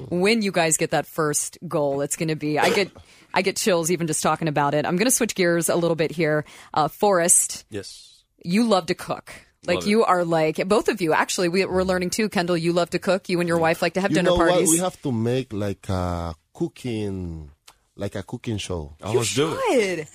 when 0.09 0.21
when 0.21 0.43
you 0.43 0.51
guys 0.53 0.79
get 0.79 0.91
that 0.93 1.07
first 1.07 1.59
goal. 1.69 2.01
It's 2.01 2.17
going 2.17 2.29
to 2.31 2.35
be. 2.35 2.59
I 2.59 2.71
get 2.71 2.91
I 3.35 3.43
get 3.43 3.57
chills 3.57 3.91
even 3.91 4.07
just 4.07 4.23
talking 4.23 4.49
about 4.49 4.75
it. 4.75 4.87
I'm 4.87 4.97
going 4.97 5.07
to 5.07 5.15
switch 5.15 5.35
gears 5.35 5.69
a 5.69 5.77
little 5.77 5.95
bit 5.97 6.11
here. 6.11 6.45
Uh, 6.75 6.89
Forrest, 6.89 7.65
Yes. 7.71 8.23
you 8.43 8.65
love 8.65 8.87
to 8.87 8.95
cook. 8.95 9.33
Like 9.67 9.77
Love 9.77 9.85
it. 9.85 9.91
you 9.91 10.05
are 10.05 10.25
like 10.25 10.67
both 10.67 10.89
of 10.89 11.03
you. 11.03 11.13
Actually, 11.13 11.51
we, 11.51 11.65
we're 11.67 11.83
learning 11.85 12.09
too. 12.11 12.31
Kendall, 12.31 12.57
you 12.57 12.73
love 12.73 12.89
to 12.91 12.99
cook. 12.99 13.29
You 13.29 13.39
and 13.41 13.49
your 13.49 13.59
wife 13.59 13.83
like 13.83 13.93
to 13.95 14.01
have 14.01 14.11
You 14.13 14.15
dinner 14.17 14.31
know 14.31 14.37
parties. 14.39 14.69
what? 14.69 14.71
We 14.73 14.79
have 14.79 15.01
to 15.03 15.13
make 15.13 15.53
like 15.53 15.87
a 15.91 16.35
cooking, 16.55 17.51
like 17.97 18.15
a 18.15 18.23
cooking 18.23 18.57
show. 18.57 18.97
Oh, 19.03 19.13
let's 19.13 19.35
do 19.35 19.55
it. 19.73 20.09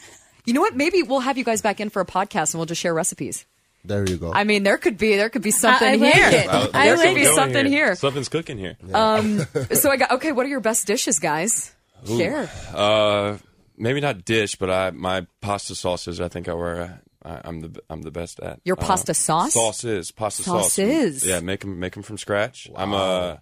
You 0.46 0.54
know 0.54 0.62
what? 0.62 0.76
Maybe 0.76 1.04
we'll 1.04 1.20
have 1.20 1.38
you 1.38 1.44
guys 1.44 1.62
back 1.62 1.80
in 1.80 1.90
for 1.92 2.02
a 2.02 2.06
podcast 2.06 2.54
and 2.54 2.60
we'll 2.60 2.66
just 2.66 2.82
share 2.82 2.94
recipes. 2.96 3.46
There 3.88 4.08
you 4.08 4.18
go. 4.18 4.32
I 4.34 4.44
mean, 4.44 4.64
there 4.64 4.78
could 4.78 4.98
be 4.98 5.16
there 5.16 5.30
could 5.30 5.42
be 5.42 5.52
something 5.52 5.88
I 5.88 5.96
like 5.96 6.14
here. 6.14 6.30
it. 6.30 6.48
I 6.50 6.86
There 6.88 6.98
like 6.98 7.08
could 7.10 7.16
be 7.16 7.26
something 7.26 7.66
here. 7.66 7.96
Something's 7.96 8.30
cooking 8.30 8.58
here. 8.58 8.78
Um, 8.94 9.46
so 9.74 9.90
I 9.92 9.98
got 9.98 10.12
okay. 10.14 10.32
What 10.32 10.46
are 10.46 10.50
your 10.50 10.60
best 10.62 10.88
dishes, 10.88 11.20
guys? 11.20 11.74
Share. 12.06 12.50
Uh, 12.74 13.38
maybe 13.78 14.00
not 14.02 14.26
dish, 14.26 14.56
but 14.56 14.70
I 14.70 14.92
my 14.92 15.26
pasta 15.42 15.76
sauces. 15.76 16.20
I 16.22 16.28
think 16.28 16.48
I 16.48 16.54
were. 16.54 17.00
I, 17.24 17.42
I'm 17.44 17.62
the 17.62 17.82
I'm 17.90 18.02
the 18.04 18.12
best 18.12 18.40
at. 18.40 18.60
Your 18.64 18.78
Uh, 18.80 18.86
pasta 18.86 19.14
sauce? 19.14 19.54
Sauces, 19.54 20.12
pasta 20.12 20.44
sauce. 20.44 20.74
Sauces. 20.74 21.26
Yeah, 21.26 21.40
make 21.40 21.62
them 21.62 21.80
make 21.80 21.94
them 21.94 22.04
from 22.04 22.18
scratch. 22.18 22.70
I'm 22.76 22.94
a. 22.94 23.42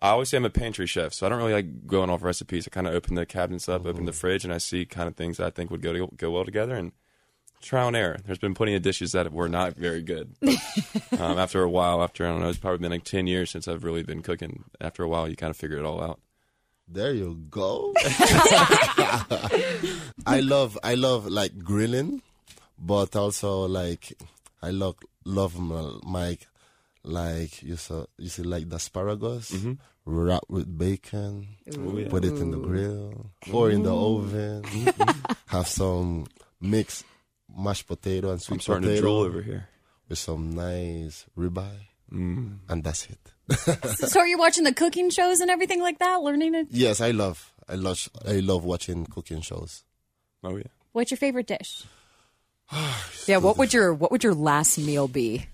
I 0.00 0.10
always 0.10 0.28
say 0.28 0.36
I'm 0.36 0.44
a 0.44 0.50
pantry 0.50 0.86
chef, 0.86 1.14
so 1.14 1.24
I 1.24 1.30
don't 1.30 1.38
really 1.38 1.54
like 1.54 1.86
going 1.86 2.10
off 2.10 2.22
recipes. 2.22 2.68
I 2.68 2.70
kind 2.70 2.86
of 2.86 2.92
open 2.94 3.14
the 3.14 3.24
cabinets 3.24 3.68
up, 3.70 3.86
open 3.86 4.04
the 4.04 4.12
fridge, 4.12 4.44
and 4.44 4.52
I 4.52 4.58
see 4.58 4.84
kind 4.84 5.08
of 5.08 5.16
things 5.16 5.38
that 5.38 5.46
I 5.46 5.50
think 5.50 5.70
would 5.70 5.80
go 5.80 5.92
to, 5.94 6.08
go 6.16 6.30
well 6.30 6.44
together 6.44 6.74
and 6.74 6.92
trial 7.64 7.88
and 7.88 7.96
error. 7.96 8.18
There's 8.24 8.38
been 8.38 8.54
plenty 8.54 8.74
of 8.74 8.82
dishes 8.82 9.12
that 9.12 9.32
were 9.32 9.48
not 9.48 9.74
very 9.74 10.02
good. 10.02 10.34
But, 10.40 10.56
um, 11.18 11.38
after 11.38 11.62
a 11.62 11.70
while, 11.70 12.02
after 12.02 12.26
I 12.26 12.30
don't 12.30 12.40
know, 12.40 12.48
it's 12.48 12.58
probably 12.58 12.78
been 12.78 12.92
like 12.92 13.04
ten 13.04 13.26
years 13.26 13.50
since 13.50 13.66
I've 13.66 13.84
really 13.84 14.02
been 14.02 14.22
cooking. 14.22 14.64
After 14.80 15.02
a 15.02 15.08
while, 15.08 15.28
you 15.28 15.36
kind 15.36 15.50
of 15.50 15.56
figure 15.56 15.78
it 15.78 15.84
all 15.84 16.02
out. 16.02 16.20
There 16.86 17.12
you 17.12 17.40
go. 17.50 17.94
I 20.26 20.40
love 20.42 20.78
I 20.84 20.94
love 20.94 21.26
like 21.26 21.58
grilling, 21.58 22.22
but 22.78 23.16
also 23.16 23.66
like 23.66 24.12
I 24.62 24.70
love 24.70 24.96
love 25.24 25.58
my, 25.58 25.98
my 26.04 26.38
like 27.02 27.62
you 27.62 27.76
saw 27.76 28.04
you 28.18 28.28
see 28.28 28.42
like 28.42 28.68
the 28.68 28.76
asparagus 28.76 29.56
wrapped 30.04 30.50
with 30.50 30.76
bacon, 30.76 31.48
put 32.10 32.24
it 32.24 32.36
in 32.36 32.50
the 32.50 32.58
grill 32.58 33.30
or 33.50 33.70
in 33.70 33.82
the 33.82 33.94
oven, 33.94 34.62
have 35.46 35.66
some 35.66 36.26
mixed 36.60 37.06
mashed 37.56 37.86
potato 37.86 38.30
and 38.30 38.40
sweet 38.42 38.56
I'm 38.56 38.60
starting 38.60 38.82
potato 38.84 38.96
to 38.96 39.02
drool 39.02 39.20
over 39.20 39.42
here. 39.42 39.68
with 40.08 40.18
some 40.18 40.50
nice 40.50 41.26
ribeye, 41.36 41.88
Mm. 42.12 42.58
and 42.68 42.84
that's 42.84 43.06
it. 43.08 43.18
so 44.08 44.20
are 44.20 44.26
you 44.26 44.38
watching 44.38 44.64
the 44.64 44.72
cooking 44.74 45.10
shows 45.10 45.40
and 45.40 45.50
everything 45.50 45.80
like 45.80 45.98
that, 45.98 46.22
learning 46.22 46.54
it? 46.54 46.68
Yes, 46.70 47.00
I 47.00 47.10
love, 47.10 47.52
I 47.68 47.74
love, 47.74 48.08
I 48.26 48.40
love 48.40 48.64
watching 48.64 49.06
cooking 49.06 49.40
shows. 49.40 49.84
Oh 50.42 50.56
yeah. 50.56 50.64
What's 50.92 51.10
your 51.10 51.18
favorite 51.18 51.46
dish? 51.46 51.84
Yeah, 53.26 53.38
what 53.38 53.56
would 53.58 53.72
your 53.72 53.94
what 53.94 54.10
would 54.12 54.22
your 54.22 54.34
last 54.34 54.78
meal 54.78 55.08
be? 55.08 55.46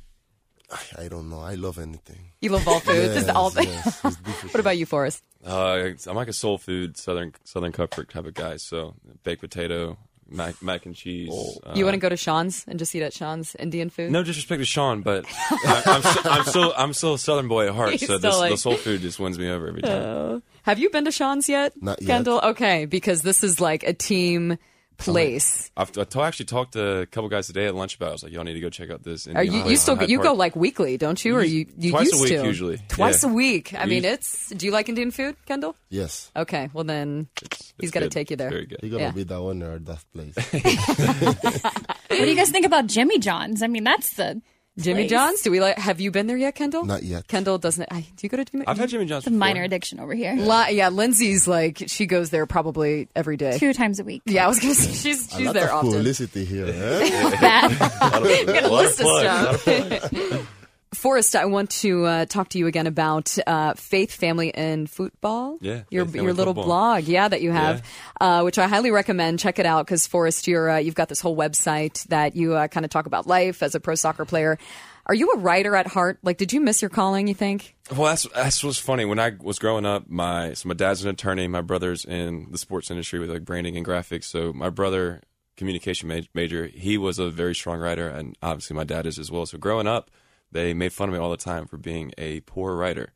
I, 0.71 1.05
I 1.05 1.09
don't 1.09 1.31
know. 1.31 1.41
I 1.41 1.55
love 1.55 1.79
anything. 1.79 2.33
You 2.41 2.51
love 2.51 2.67
all 2.67 2.81
food. 2.81 3.13
Just 3.15 3.27
Yes, 3.29 3.37
all 3.37 3.53
yes. 3.55 4.03
What 4.53 4.59
about 4.61 4.77
you, 4.79 4.87
Forrest? 4.87 5.23
Uh, 5.45 5.91
I'm 6.07 6.17
like 6.17 6.29
a 6.29 6.33
soul 6.33 6.59
food 6.59 6.97
southern 6.97 7.33
southern 7.45 7.73
comfort 7.73 8.11
type 8.11 8.27
of 8.27 8.35
guy. 8.35 8.57
So 8.57 8.95
baked 9.25 9.41
potato, 9.41 9.99
mac, 10.31 10.63
mac 10.63 10.87
and 10.87 10.95
cheese. 10.95 11.31
uh, 11.65 11.73
you 11.75 11.85
want 11.85 11.95
to 11.95 12.01
go 12.01 12.09
to 12.09 12.17
Sean's 12.17 12.65
and 12.69 12.79
just 12.79 12.95
eat 12.95 13.03
at 13.03 13.13
Sean's 13.13 13.55
Indian 13.57 13.91
food? 13.91 14.11
No 14.11 14.23
disrespect 14.23 14.61
to 14.61 14.65
Sean, 14.65 15.03
but 15.03 15.25
I, 15.51 15.83
I'm, 15.87 16.03
so, 16.03 16.21
I'm 16.31 16.45
still 16.45 16.75
I'm 16.77 16.93
still 16.93 17.15
a 17.15 17.19
southern 17.19 17.49
boy 17.49 17.69
at 17.69 17.75
heart. 17.75 17.93
He's 17.93 18.07
so 18.07 18.19
this, 18.19 18.37
like- 18.39 18.53
the 18.53 18.57
soul 18.59 18.77
food 18.77 19.01
just 19.01 19.19
wins 19.19 19.39
me 19.39 19.49
over 19.51 19.69
every 19.69 19.83
time. 19.83 20.43
Have 20.63 20.79
you 20.79 20.91
been 20.91 21.05
to 21.07 21.11
Sean's 21.13 21.49
yet? 21.49 21.73
Not 21.81 22.01
yet. 22.03 22.07
Kendall? 22.07 22.41
Okay, 22.43 22.85
because 22.85 23.23
this 23.23 23.43
is 23.43 23.61
like 23.61 23.83
a 23.83 23.93
team 23.93 24.59
place. 25.01 25.71
I've 25.77 25.97
I 25.99 26.05
to- 26.05 26.23
actually 26.23 26.47
talked 26.47 26.73
to 26.75 26.99
a 27.01 27.07
couple 27.07 27.29
guys 27.29 27.47
today 27.47 27.67
at 27.67 27.75
lunch 27.75 27.97
about. 27.97 28.07
it. 28.07 28.11
I 28.11 28.13
was 28.13 28.23
like, 28.25 28.33
y'all 28.33 28.45
need 28.45 28.55
to 28.55 28.61
go 28.61 28.71
check 28.71 28.91
out 28.91 29.03
this. 29.03 29.27
Are 29.27 29.43
you, 29.43 29.65
you 29.67 29.77
still 29.77 30.01
you 30.03 30.23
go 30.23 30.33
like 30.35 30.55
weekly, 30.57 30.97
don't 30.97 31.23
you? 31.25 31.37
Or 31.37 31.43
you 31.43 31.67
you 31.79 31.91
Twice 31.93 32.09
a 32.13 32.17
used 32.17 32.23
week 32.31 32.41
to 32.41 32.47
usually, 32.47 32.79
Twice 32.89 33.23
yeah. 33.25 33.31
a 33.31 33.33
week. 33.33 33.75
I 33.75 33.87
mean, 33.87 34.05
Us- 34.05 34.13
it's. 34.13 34.49
Do 34.51 34.67
you 34.67 34.73
like 34.73 34.89
Indian 34.89 35.11
food, 35.11 35.37
Kendall? 35.47 35.75
Yes, 35.89 36.31
Okay, 36.37 36.71
well 36.73 36.85
then 36.85 37.29
It's- 37.43 37.73
he's 37.79 37.89
it's 37.89 37.91
got 37.93 38.01
to 38.01 38.09
take 38.09 38.31
you 38.31 38.37
there. 38.37 38.51
Very 38.51 38.67
good. 38.67 38.79
you're 38.83 38.91
gonna 38.93 39.05
Yeah. 39.05 39.11
be 39.13 39.25
the 39.25 39.41
owner 39.41 39.73
of 39.75 39.85
that 39.87 40.05
place. 40.13 40.35
What 42.11 42.19
do 42.27 42.29
you 42.29 42.37
guys 42.37 42.51
think 42.51 42.67
about 42.67 42.87
Jimmy 42.87 43.19
John's? 43.19 43.63
I 43.63 43.67
mean, 43.67 43.85
that's 43.85 44.15
the 44.15 44.43
Jimmy 44.79 45.03
place. 45.03 45.11
John's. 45.11 45.41
Do 45.43 45.51
we 45.51 45.61
like? 45.61 45.77
Have 45.79 46.01
you 46.01 46.11
been 46.11 46.27
there 46.27 46.37
yet, 46.37 46.55
Kendall? 46.55 46.85
Not 46.85 47.03
yet. 47.03 47.27
Kendall 47.29 47.59
doesn't. 47.59 47.87
I, 47.91 48.01
do 48.01 48.07
you 48.23 48.29
go 48.29 48.37
to 48.39 48.45
Jimmy? 48.45 48.65
I've 48.67 48.79
had 48.79 48.89
Jimmy 48.89 49.05
John's. 49.07 49.25
The 49.25 49.31
before. 49.31 49.39
minor 49.39 49.63
addiction 49.63 50.01
over 50.01 50.15
here. 50.15 50.35
Li- 50.35 50.73
yeah, 50.77 50.89
Lindsay's 50.89 51.47
like 51.49 51.83
she 51.89 52.07
goes 52.07 52.31
there 52.31 52.47
probably 52.47 53.09
every 53.17 53.37
day. 53.37 53.59
Two 53.59 53.73
times 53.75 53.99
a 54.01 54.05
week. 54.05 54.23
Yeah, 54.27 54.45
I 54.45 54.49
was 54.49 54.59
gonna 54.61 54.75
say 54.75 54.93
she's 54.93 55.27
A 55.33 55.37
she's 55.37 55.47
lot 55.47 55.55
there 55.55 55.65
of 55.71 55.75
often. 55.85 55.93
publicity 55.93 56.45
here. 56.45 56.67
eh? 56.67 57.31
Bad. 57.41 58.47
Got 58.47 58.63
a 58.65 58.69
list 58.73 59.01
of 59.01 59.07
stuff. 59.07 60.57
Forrest, 60.93 61.37
I 61.37 61.45
want 61.45 61.71
to 61.71 62.05
uh, 62.05 62.27
talk 62.27 62.49
to 62.51 62.59
you 62.59 62.67
again 62.67 62.89
about 62.89 63.37
uh, 63.47 63.75
faith, 63.75 64.13
family, 64.13 64.53
and 64.53 64.91
football. 64.91 65.57
Yeah, 65.61 65.83
your 65.89 66.05
Faith, 66.05 66.17
your 66.17 66.33
little 66.33 66.53
Football. 66.53 66.65
blog, 66.65 67.05
yeah, 67.05 67.29
that 67.29 67.43
you 67.43 67.53
have, 67.53 67.83
uh, 68.21 68.43
which 68.43 68.59
I 68.59 68.67
highly 68.67 68.91
recommend. 68.91 69.39
Check 69.39 69.61
it 69.61 69.67
out 69.67 69.87
because 69.87 70.09
Forrest, 70.09 70.49
you're 70.49 70.69
uh, 70.69 70.79
you've 70.79 70.97
got 70.97 71.09
this 71.09 71.21
whole 71.21 71.37
website 71.37 72.03
that 72.09 72.35
you 72.35 72.55
uh, 72.55 72.67
kind 72.67 72.85
of 72.85 72.91
talk 72.91 73.07
about 73.07 73.27
life 73.29 73.63
as 73.63 73.77
a 73.77 73.81
pro 73.81 73.95
soccer 73.95 74.25
player. 74.25 74.59
Are 75.07 75.15
you 75.15 75.31
a 75.31 75.39
writer 75.39 75.75
at 75.77 75.87
heart? 75.87 76.19
Like, 76.23 76.37
did 76.39 76.53
you 76.53 76.61
miss 76.61 76.83
your 76.83 76.89
calling? 76.89 77.29
You 77.29 77.35
think? 77.35 77.77
Well, 77.91 78.09
that's 78.09 78.27
that's 78.35 78.65
what's 78.65 78.79
funny. 78.79 79.05
When 79.05 79.21
I 79.21 79.33
was 79.41 79.61
growing 79.61 79.87
up, 79.87 80.09
my 80.09 80.55
so 80.55 80.69
my 80.69 80.75
dad's 80.75 81.05
an 81.05 81.11
attorney. 81.11 81.47
My 81.47 81.61
brother's 81.63 82.05
in 82.05 82.49
the 82.51 82.59
sports 82.59 82.91
industry 82.91 83.21
with 83.21 83.31
like 83.31 83.45
branding 83.45 83.77
and 83.77 83.87
graphics. 83.87 84.25
So 84.25 84.53
my 84.53 84.71
brother, 84.71 85.23
communication 85.57 86.27
major, 86.35 86.67
he 86.67 86.99
was 86.99 87.21
a 87.21 87.31
very 87.31 87.55
strong 87.55 87.79
writer, 87.79 88.09
and 88.09 88.37
obviously 88.43 88.75
my 88.75 88.85
dad 88.85 89.07
is 89.07 89.19
as 89.21 89.31
well. 89.31 89.47
So 89.47 89.57
growing 89.57 89.87
up, 89.87 90.11
they 90.53 90.75
made 90.75 90.93
fun 90.93 91.09
of 91.09 91.15
me 91.15 91.21
all 91.21 91.31
the 91.31 91.37
time 91.37 91.67
for 91.67 91.77
being 91.77 92.13
a 92.19 92.41
poor 92.41 92.75
writer. 92.75 93.13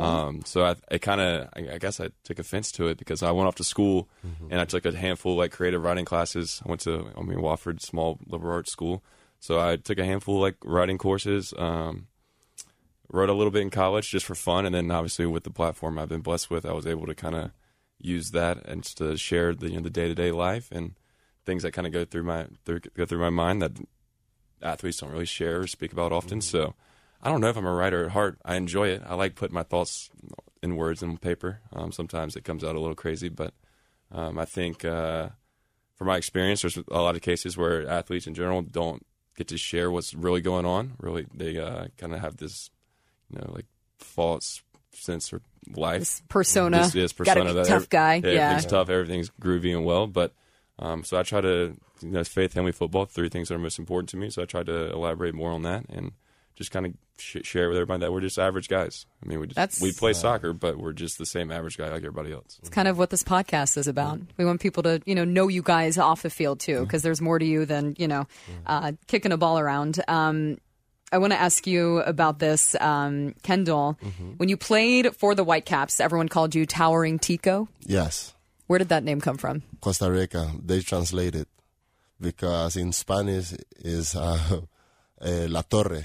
Um, 0.00 0.42
so 0.44 0.64
I, 0.64 0.76
I 0.90 0.98
kind 0.98 1.20
of, 1.20 1.48
I, 1.54 1.74
I 1.74 1.78
guess 1.78 2.00
I 2.00 2.10
took 2.24 2.38
offense 2.38 2.72
to 2.72 2.88
it 2.88 2.98
because 2.98 3.22
I 3.22 3.30
went 3.30 3.48
off 3.48 3.54
to 3.56 3.64
school 3.64 4.08
and 4.50 4.60
I 4.60 4.64
took 4.64 4.84
a 4.84 4.96
handful 4.96 5.32
of, 5.32 5.38
like 5.38 5.52
creative 5.52 5.82
writing 5.82 6.04
classes. 6.04 6.60
I 6.64 6.68
went 6.68 6.82
to, 6.82 7.06
I 7.16 7.22
mean, 7.22 7.38
Wofford, 7.38 7.80
small 7.80 8.18
liberal 8.26 8.54
arts 8.54 8.72
school. 8.72 9.02
So 9.40 9.60
I 9.60 9.76
took 9.76 9.98
a 9.98 10.04
handful 10.04 10.36
of, 10.36 10.42
like 10.42 10.56
writing 10.64 10.98
courses. 10.98 11.54
Um, 11.56 12.08
wrote 13.10 13.30
a 13.30 13.32
little 13.32 13.50
bit 13.50 13.62
in 13.62 13.70
college 13.70 14.10
just 14.10 14.26
for 14.26 14.34
fun, 14.34 14.66
and 14.66 14.74
then 14.74 14.90
obviously 14.90 15.24
with 15.26 15.44
the 15.44 15.50
platform 15.50 15.98
I've 15.98 16.10
been 16.10 16.20
blessed 16.20 16.50
with, 16.50 16.66
I 16.66 16.72
was 16.72 16.86
able 16.86 17.06
to 17.06 17.14
kind 17.14 17.34
of 17.34 17.52
use 17.98 18.30
that 18.32 18.64
and 18.66 18.82
just 18.82 18.98
to 18.98 19.16
share 19.16 19.54
the 19.54 19.70
you 19.70 19.76
know, 19.76 19.82
the 19.82 19.90
day 19.90 20.08
to 20.08 20.14
day 20.14 20.30
life 20.30 20.68
and 20.70 20.94
things 21.46 21.62
that 21.62 21.72
kind 21.72 21.86
of 21.86 21.92
go 21.92 22.04
through 22.04 22.24
my 22.24 22.46
through, 22.64 22.80
go 22.94 23.06
through 23.06 23.20
my 23.20 23.30
mind 23.30 23.62
that 23.62 23.72
athletes 24.60 24.98
don't 24.98 25.10
really 25.10 25.24
share 25.24 25.60
or 25.60 25.66
speak 25.66 25.92
about 25.92 26.12
often. 26.12 26.40
So 26.40 26.74
I 27.22 27.30
don't 27.30 27.40
know 27.40 27.48
if 27.48 27.56
I'm 27.56 27.66
a 27.66 27.72
writer 27.72 28.04
at 28.04 28.12
heart. 28.12 28.38
I 28.44 28.56
enjoy 28.56 28.88
it. 28.88 29.02
I 29.06 29.14
like 29.14 29.34
putting 29.34 29.54
my 29.54 29.62
thoughts 29.62 30.10
in 30.62 30.76
words 30.76 31.02
and 31.02 31.20
paper. 31.20 31.60
Um, 31.72 31.92
sometimes 31.92 32.36
it 32.36 32.44
comes 32.44 32.62
out 32.62 32.76
a 32.76 32.80
little 32.80 32.94
crazy, 32.94 33.28
but 33.28 33.54
um, 34.12 34.38
I 34.38 34.44
think 34.44 34.84
uh, 34.84 35.30
from 35.96 36.06
my 36.06 36.16
experience, 36.16 36.62
there's 36.62 36.76
a 36.76 36.82
lot 37.00 37.16
of 37.16 37.22
cases 37.22 37.56
where 37.56 37.88
athletes 37.88 38.26
in 38.26 38.34
general 38.34 38.62
don't 38.62 39.04
get 39.36 39.48
to 39.48 39.58
share 39.58 39.90
what's 39.90 40.14
really 40.14 40.40
going 40.40 40.66
on. 40.66 40.94
Really, 41.00 41.26
they 41.34 41.58
uh, 41.58 41.86
kind 41.96 42.14
of 42.14 42.20
have 42.20 42.36
this, 42.36 42.70
you 43.30 43.38
know, 43.38 43.50
like 43.52 43.66
false 43.98 44.62
sense 44.92 45.32
of 45.32 45.42
life. 45.74 46.00
This 46.00 46.22
persona, 46.28 46.78
This, 46.78 46.92
this 46.92 47.12
persona 47.12 47.46
be 47.46 47.52
that 47.54 47.66
tough 47.66 47.88
guy. 47.88 48.16
Yeah, 48.16 48.30
Yeah, 48.30 48.50
everything's 48.50 48.70
tough. 48.70 48.90
Everything's 48.90 49.30
groovy 49.40 49.76
and 49.76 49.84
well, 49.84 50.06
but. 50.06 50.32
Um, 50.80 51.02
so 51.02 51.18
I 51.18 51.24
try 51.24 51.40
to, 51.40 51.76
you 52.02 52.08
know, 52.08 52.22
faith, 52.22 52.52
family, 52.52 52.70
football, 52.70 53.04
three 53.04 53.28
things 53.28 53.48
that 53.48 53.56
are 53.56 53.58
most 53.58 53.80
important 53.80 54.10
to 54.10 54.16
me. 54.16 54.30
So 54.30 54.42
I 54.42 54.44
try 54.44 54.62
to 54.62 54.92
elaborate 54.92 55.34
more 55.34 55.50
on 55.50 55.62
that 55.62 55.84
and 55.88 56.12
just 56.58 56.72
kind 56.72 56.84
of 56.86 56.92
sh- 57.18 57.36
share 57.44 57.68
with 57.68 57.78
everybody 57.78 58.00
that 58.00 58.12
we're 58.12 58.20
just 58.20 58.36
average 58.38 58.68
guys. 58.68 59.06
I 59.22 59.28
mean, 59.28 59.38
we 59.38 59.46
just, 59.46 59.54
That's- 59.56 59.80
we 59.80 59.92
play 59.92 60.12
soccer, 60.12 60.52
but 60.52 60.76
we're 60.76 60.92
just 60.92 61.16
the 61.16 61.24
same 61.24 61.52
average 61.52 61.78
guy 61.78 61.84
like 61.84 61.98
everybody 61.98 62.32
else. 62.32 62.58
It's 62.58 62.68
kind 62.68 62.88
of 62.88 62.98
what 62.98 63.10
this 63.10 63.22
podcast 63.22 63.76
is 63.78 63.86
about. 63.86 64.18
We 64.36 64.44
want 64.44 64.60
people 64.60 64.82
to, 64.82 65.00
you 65.06 65.14
know, 65.14 65.24
know 65.24 65.46
you 65.46 65.62
guys 65.62 65.96
off 65.98 66.22
the 66.22 66.30
field 66.30 66.58
too, 66.58 66.80
because 66.82 67.02
there's 67.02 67.20
more 67.20 67.38
to 67.38 67.44
you 67.46 67.64
than, 67.64 67.94
you 67.96 68.08
know, 68.08 68.26
uh, 68.66 68.92
kicking 69.06 69.30
a 69.30 69.36
ball 69.36 69.58
around. 69.58 70.02
Um, 70.08 70.58
I 71.12 71.18
want 71.18 71.32
to 71.32 71.38
ask 71.40 71.66
you 71.66 72.00
about 72.00 72.38
this, 72.40 72.74
um, 72.80 73.34
Kendall. 73.42 73.96
When 74.36 74.48
you 74.50 74.56
played 74.58 75.14
for 75.16 75.34
the 75.34 75.44
Whitecaps, 75.44 76.00
everyone 76.00 76.28
called 76.28 76.54
you 76.54 76.66
Towering 76.66 77.18
Tico. 77.18 77.68
yes, 77.86 78.34
Where 78.66 78.78
did 78.78 78.88
that 78.90 79.04
name 79.04 79.20
come 79.22 79.38
from? 79.38 79.62
Costa 79.80 80.10
Rica. 80.10 80.52
They 80.62 80.80
translate 80.80 81.34
it 81.34 81.48
because 82.20 82.76
in 82.76 82.92
Spanish 82.92 83.54
is 83.78 84.14
uh, 84.16 84.60
eh, 85.22 85.46
La 85.48 85.62
Torre. 85.62 86.04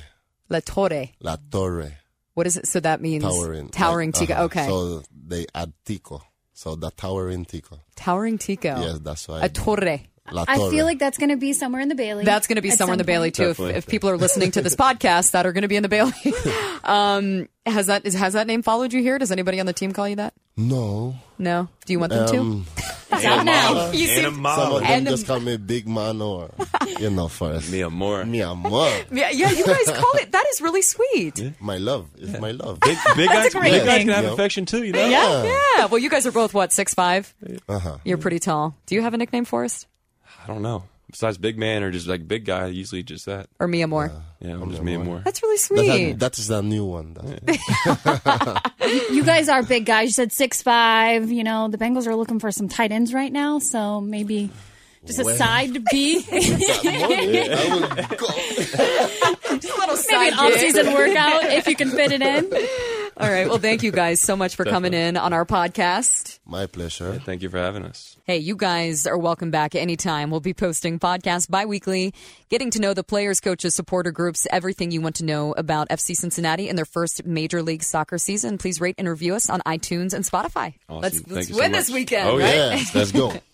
La 0.54 0.60
Torre. 0.60 1.10
La 1.20 1.36
Torre. 1.50 1.92
What 2.36 2.46
is 2.48 2.58
it? 2.58 2.68
So 2.68 2.80
that 2.80 3.02
means 3.02 3.24
Towering. 3.24 3.70
Towering 3.70 4.12
like, 4.12 4.20
Tico. 4.20 4.34
uh-huh. 4.34 4.44
Okay. 4.44 4.68
So 4.68 5.04
they 5.12 5.48
add 5.54 5.74
Tico. 5.84 6.22
So 6.54 6.76
the 6.76 6.92
towering 6.92 7.46
Tico. 7.46 7.80
Towering 7.96 8.38
Tico. 8.38 8.80
Yes, 8.80 9.00
that's 9.00 9.28
why. 9.28 9.42
A 9.42 9.50
Torre. 9.50 10.00
La 10.32 10.46
I 10.48 10.56
feel 10.70 10.86
like 10.86 11.00
that's 11.00 11.18
going 11.18 11.32
to 11.32 11.36
be 11.36 11.52
somewhere 11.52 11.82
in 11.82 11.90
the 11.90 11.96
Bailey. 11.96 12.24
That's 12.24 12.48
going 12.48 12.56
to 12.56 12.62
be 12.62 12.70
at 12.70 12.78
somewhere 12.78 12.94
in 12.94 13.00
some 13.00 13.06
the 13.06 13.12
Bailey 13.12 13.32
too. 13.32 13.50
If, 13.50 13.60
if 13.60 13.88
people 13.88 14.10
are 14.10 14.16
listening 14.16 14.52
to 14.52 14.62
this 14.62 14.74
podcast 14.86 15.32
that 15.32 15.46
are 15.46 15.52
going 15.52 15.64
to 15.64 15.68
be 15.68 15.76
in 15.76 15.84
the 15.84 15.90
Bailey, 15.90 16.14
um, 16.86 17.50
has 17.66 17.88
that 17.88 18.06
is, 18.06 18.14
has 18.14 18.34
that 18.34 18.48
name 18.48 18.62
followed 18.62 18.94
you 18.94 19.02
here? 19.02 19.20
Does 19.20 19.34
anybody 19.34 19.60
on 19.60 19.66
the 19.66 19.74
team 19.74 19.92
call 19.92 20.08
you 20.08 20.16
that? 20.16 20.34
No. 20.56 21.16
No. 21.38 21.68
Do 21.86 21.92
you 21.92 22.00
want 22.00 22.14
them 22.14 22.30
Um, 22.40 22.66
It's 23.24 23.32
out 23.32 23.46
now. 23.46 23.92
You 23.92 24.08
seem- 24.08 24.24
some 24.44 24.74
of 24.74 24.82
them 24.82 24.84
And- 24.92 25.08
just 25.08 25.26
call 25.28 25.40
me 25.40 25.58
Big 25.58 25.88
Man 25.88 26.22
or, 26.22 26.50
you 27.00 27.10
know, 27.10 27.28
first. 27.28 27.72
Me 27.72 27.84
more. 27.86 28.26
Mi 28.26 28.42
amor. 28.42 28.88
yeah, 29.12 29.30
yeah, 29.32 29.52
you 29.52 29.66
guys 29.66 29.86
call 29.92 30.12
it. 30.16 30.32
That 30.32 30.46
is 30.52 30.62
really 30.62 30.82
sweet. 30.82 31.54
My 31.60 31.78
love. 31.78 32.10
It's 32.18 32.40
my 32.40 32.52
love. 32.52 32.80
Big, 32.82 32.98
big 33.16 33.30
guys, 33.30 33.54
a 33.54 33.58
great 33.60 33.72
big 33.72 33.86
guys 33.86 33.98
thing. 33.98 34.08
can 34.08 34.16
have 34.16 34.24
Yeah. 34.26 34.34
affection 34.34 34.66
too, 34.66 34.84
you 34.84 34.94
know? 34.94 35.08
Yeah, 35.08 35.44
yeah. 35.78 35.86
Well, 35.86 36.00
you 36.00 36.10
guys 36.10 36.26
are 36.28 36.32
both 36.32 36.54
what 36.54 36.72
six 36.72 36.94
five. 36.94 37.34
Uh-huh. 37.70 37.98
You're 38.04 38.18
pretty 38.18 38.40
tall. 38.40 38.76
Do 38.86 38.96
you 38.96 39.02
have 39.02 39.14
a 39.14 39.18
nickname 39.18 39.46
for 39.46 39.64
us 39.66 39.86
I 40.44 40.48
don't 40.48 40.62
know. 40.62 40.84
Besides 41.14 41.38
big 41.38 41.58
man 41.60 41.84
or 41.84 41.92
just 41.92 42.08
like 42.08 42.28
big 42.28 42.44
guy, 42.44 42.66
usually 42.68 43.04
just 43.04 43.28
that. 43.28 43.48
or 43.60 43.68
Mia 43.68 43.86
Moore? 43.88 44.12
Yeah, 44.42 44.54
I'm 44.56 44.70
just 44.72 44.82
me 44.82 44.96
and 44.96 45.06
more. 45.06 45.22
That's 45.24 45.42
really 45.44 45.56
That's 45.56 45.64
sweet. 45.68 45.90
a, 45.90 46.14
that 46.14 46.38
is 46.40 46.48
the 46.48 46.62
new 46.64 46.86
one. 46.86 47.14
That's- 47.14 48.60
You 49.12 49.24
guys 49.24 49.48
are 49.48 49.62
big 49.64 49.86
guys. 49.86 50.06
You 50.08 50.12
said 50.14 50.32
six 50.32 50.62
five. 50.64 51.32
You 51.32 51.44
know 51.44 51.68
the 51.68 51.78
Bengals 51.78 52.08
are 52.08 52.16
looking 52.16 52.40
for 52.40 52.52
some 52.52 52.68
tight 52.68 52.92
ends 52.92 53.14
right 53.14 53.32
now, 53.32 53.60
so 53.60 54.02
maybe 54.02 54.50
just 55.06 55.20
a 55.20 55.24
Well. 55.24 55.36
side 55.38 55.84
B, 55.92 56.26
maybe 56.32 56.66
I 57.50 57.68
will 57.74 57.88
go. 58.18 58.28
little 59.78 59.96
an 59.96 60.34
off 60.34 60.54
season 60.54 60.94
workout 60.94 61.44
if 61.46 61.68
you 61.68 61.76
can 61.76 61.90
fit 61.92 62.12
it 62.12 62.22
in. 62.22 62.50
All 63.16 63.30
right. 63.30 63.48
Well, 63.48 63.60
thank 63.60 63.84
you 63.84 63.92
guys 63.92 64.20
so 64.22 64.36
much 64.36 64.56
for 64.56 64.66
coming 64.66 64.94
in 64.94 65.18
on 65.18 65.34
our 65.34 65.46
podcast. 65.46 66.40
My 66.46 66.66
pleasure. 66.66 67.14
Thank 67.20 67.42
you 67.44 67.50
for 67.50 67.58
having 67.58 67.84
us. 67.86 68.18
Hey, 68.26 68.38
you 68.40 68.56
guys 68.56 69.06
are 69.06 69.18
welcome 69.18 69.52
back 69.52 69.76
anytime. 69.76 70.32
We'll 70.32 70.40
be 70.40 70.54
posting 70.54 70.98
podcasts 70.98 71.50
bi-weekly, 71.50 72.14
getting 72.50 72.72
to 72.72 72.80
know 72.80 72.94
the 72.94 73.04
players, 73.04 73.40
coaches, 73.40 73.76
supporter 73.76 74.12
groups, 74.12 74.48
everything 74.52 74.92
you 74.92 75.02
want 75.02 75.16
to 75.18 75.26
know 75.26 75.54
about 75.54 75.90
FC 75.90 76.16
Cincinnati 76.16 76.70
in 76.70 76.76
their 76.76 76.86
first 76.86 77.26
Major 77.26 77.62
League 77.62 77.84
Soccer 77.84 78.18
season. 78.18 78.58
Please 78.58 78.82
rate 78.82 78.96
and 78.98 79.08
review 79.08 79.36
us 79.36 79.50
on 79.50 79.60
iTunes 79.62 80.14
and 80.14 80.24
Spotify. 80.26 80.74
Awesome. 80.90 81.02
Let's, 81.02 81.28
let's 81.28 81.50
you 81.50 81.56
so 81.56 81.62
win 81.62 81.72
this 81.72 81.90
weekend, 81.92 82.30
Oh, 82.30 82.40
right? 82.40 82.56
Yeah, 82.56 82.84
let's 82.96 83.12
go. 83.12 83.34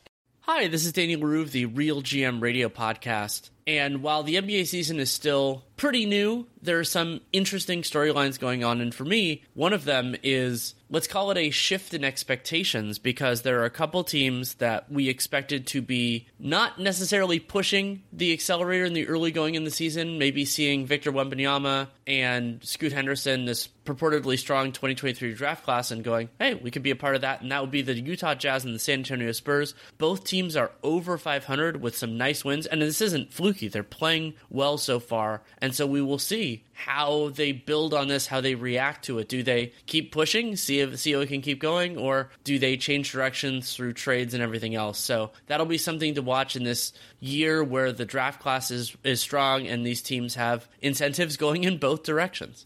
Hi, 0.51 0.67
this 0.67 0.83
is 0.83 0.93
Daniel 0.93 1.21
Leroux 1.21 1.43
of 1.43 1.51
the 1.51 1.67
RealGM 1.67 2.41
Radio 2.41 2.69
Podcast. 2.69 3.51
And 3.67 4.01
while 4.01 4.23
the 4.23 4.33
NBA 4.33 4.65
season 4.65 4.99
is 4.99 5.11
still 5.11 5.63
pretty 5.77 6.07
new, 6.07 6.47
there 6.59 6.79
are 6.79 6.83
some 6.83 7.21
interesting 7.31 7.83
storylines 7.83 8.39
going 8.39 8.63
on. 8.63 8.81
And 8.81 8.93
for 8.93 9.05
me, 9.05 9.43
one 9.53 9.73
of 9.73 9.85
them 9.85 10.15
is 10.23 10.73
let's 10.89 11.07
call 11.07 11.31
it 11.31 11.37
a 11.37 11.49
shift 11.49 11.93
in 11.93 12.03
expectations 12.03 12.99
because 12.99 13.41
there 13.41 13.61
are 13.61 13.65
a 13.65 13.69
couple 13.69 14.03
teams 14.03 14.55
that 14.55 14.91
we 14.91 15.07
expected 15.07 15.67
to 15.67 15.81
be 15.81 16.27
not 16.39 16.79
necessarily 16.79 17.39
pushing 17.39 18.03
the 18.11 18.33
accelerator 18.33 18.85
in 18.85 18.93
the 18.93 19.07
early 19.07 19.31
going 19.31 19.55
in 19.55 19.63
the 19.63 19.71
season, 19.71 20.17
maybe 20.17 20.45
seeing 20.45 20.85
Victor 20.85 21.11
Wembanyama 21.11 21.87
and 22.07 22.63
Scoot 22.63 22.91
Henderson, 22.91 23.45
this 23.45 23.67
purportedly 23.85 24.37
strong 24.37 24.71
2023 24.71 25.33
draft 25.33 25.63
class, 25.63 25.91
and 25.91 26.03
going, 26.03 26.29
hey, 26.39 26.55
we 26.55 26.71
could 26.71 26.83
be 26.83 26.91
a 26.91 26.95
part 26.95 27.15
of 27.15 27.21
that. 27.21 27.41
And 27.41 27.51
that 27.51 27.61
would 27.61 27.71
be 27.71 27.81
the 27.81 27.99
Utah 27.99 28.35
Jazz 28.35 28.65
and 28.65 28.73
the 28.73 28.79
San 28.79 28.99
Antonio 28.99 29.31
Spurs. 29.31 29.75
Both 29.97 30.23
teams 30.23 30.55
are 30.55 30.71
over 30.83 31.17
500 31.17 31.81
with 31.81 31.97
some 31.97 32.17
nice 32.17 32.43
wins. 32.43 32.65
And 32.65 32.81
this 32.81 33.01
isn't 33.01 33.33
fluky, 33.33 33.67
they're 33.67 33.83
playing 33.83 34.33
well 34.49 34.77
so 34.77 34.99
far. 34.99 35.41
And 35.59 35.73
so 35.75 35.85
we 35.85 36.01
will 36.01 36.19
see 36.19 36.63
how 36.79 37.29
they 37.35 37.51
build 37.51 37.93
on 37.93 38.07
this, 38.07 38.25
how 38.25 38.39
they 38.39 38.55
react 38.55 39.03
to 39.03 39.19
it. 39.19 39.27
Do 39.27 39.43
they 39.43 39.73
keep 39.85 40.13
pushing, 40.13 40.55
see 40.55 40.79
if 40.79 40.97
see 40.97 41.11
if 41.11 41.21
it 41.21 41.27
can 41.27 41.41
keep 41.41 41.59
going, 41.59 41.97
or 41.97 42.29
do 42.45 42.57
they 42.57 42.77
change 42.77 43.11
directions 43.11 43.75
through 43.75 43.93
trades 43.93 44.33
and 44.33 44.41
everything 44.41 44.75
else? 44.75 44.97
So 44.97 45.31
that'll 45.47 45.65
be 45.65 45.77
something 45.77 46.15
to 46.15 46.21
watch 46.21 46.55
in 46.55 46.63
this 46.63 46.93
year 47.19 47.61
where 47.61 47.91
the 47.91 48.05
draft 48.05 48.39
class 48.41 48.71
is, 48.71 48.95
is 49.03 49.19
strong 49.19 49.67
and 49.67 49.85
these 49.85 50.01
teams 50.01 50.35
have 50.35 50.69
incentives 50.81 51.35
going 51.37 51.65
in 51.65 51.79
both 51.79 52.03
directions. 52.03 52.65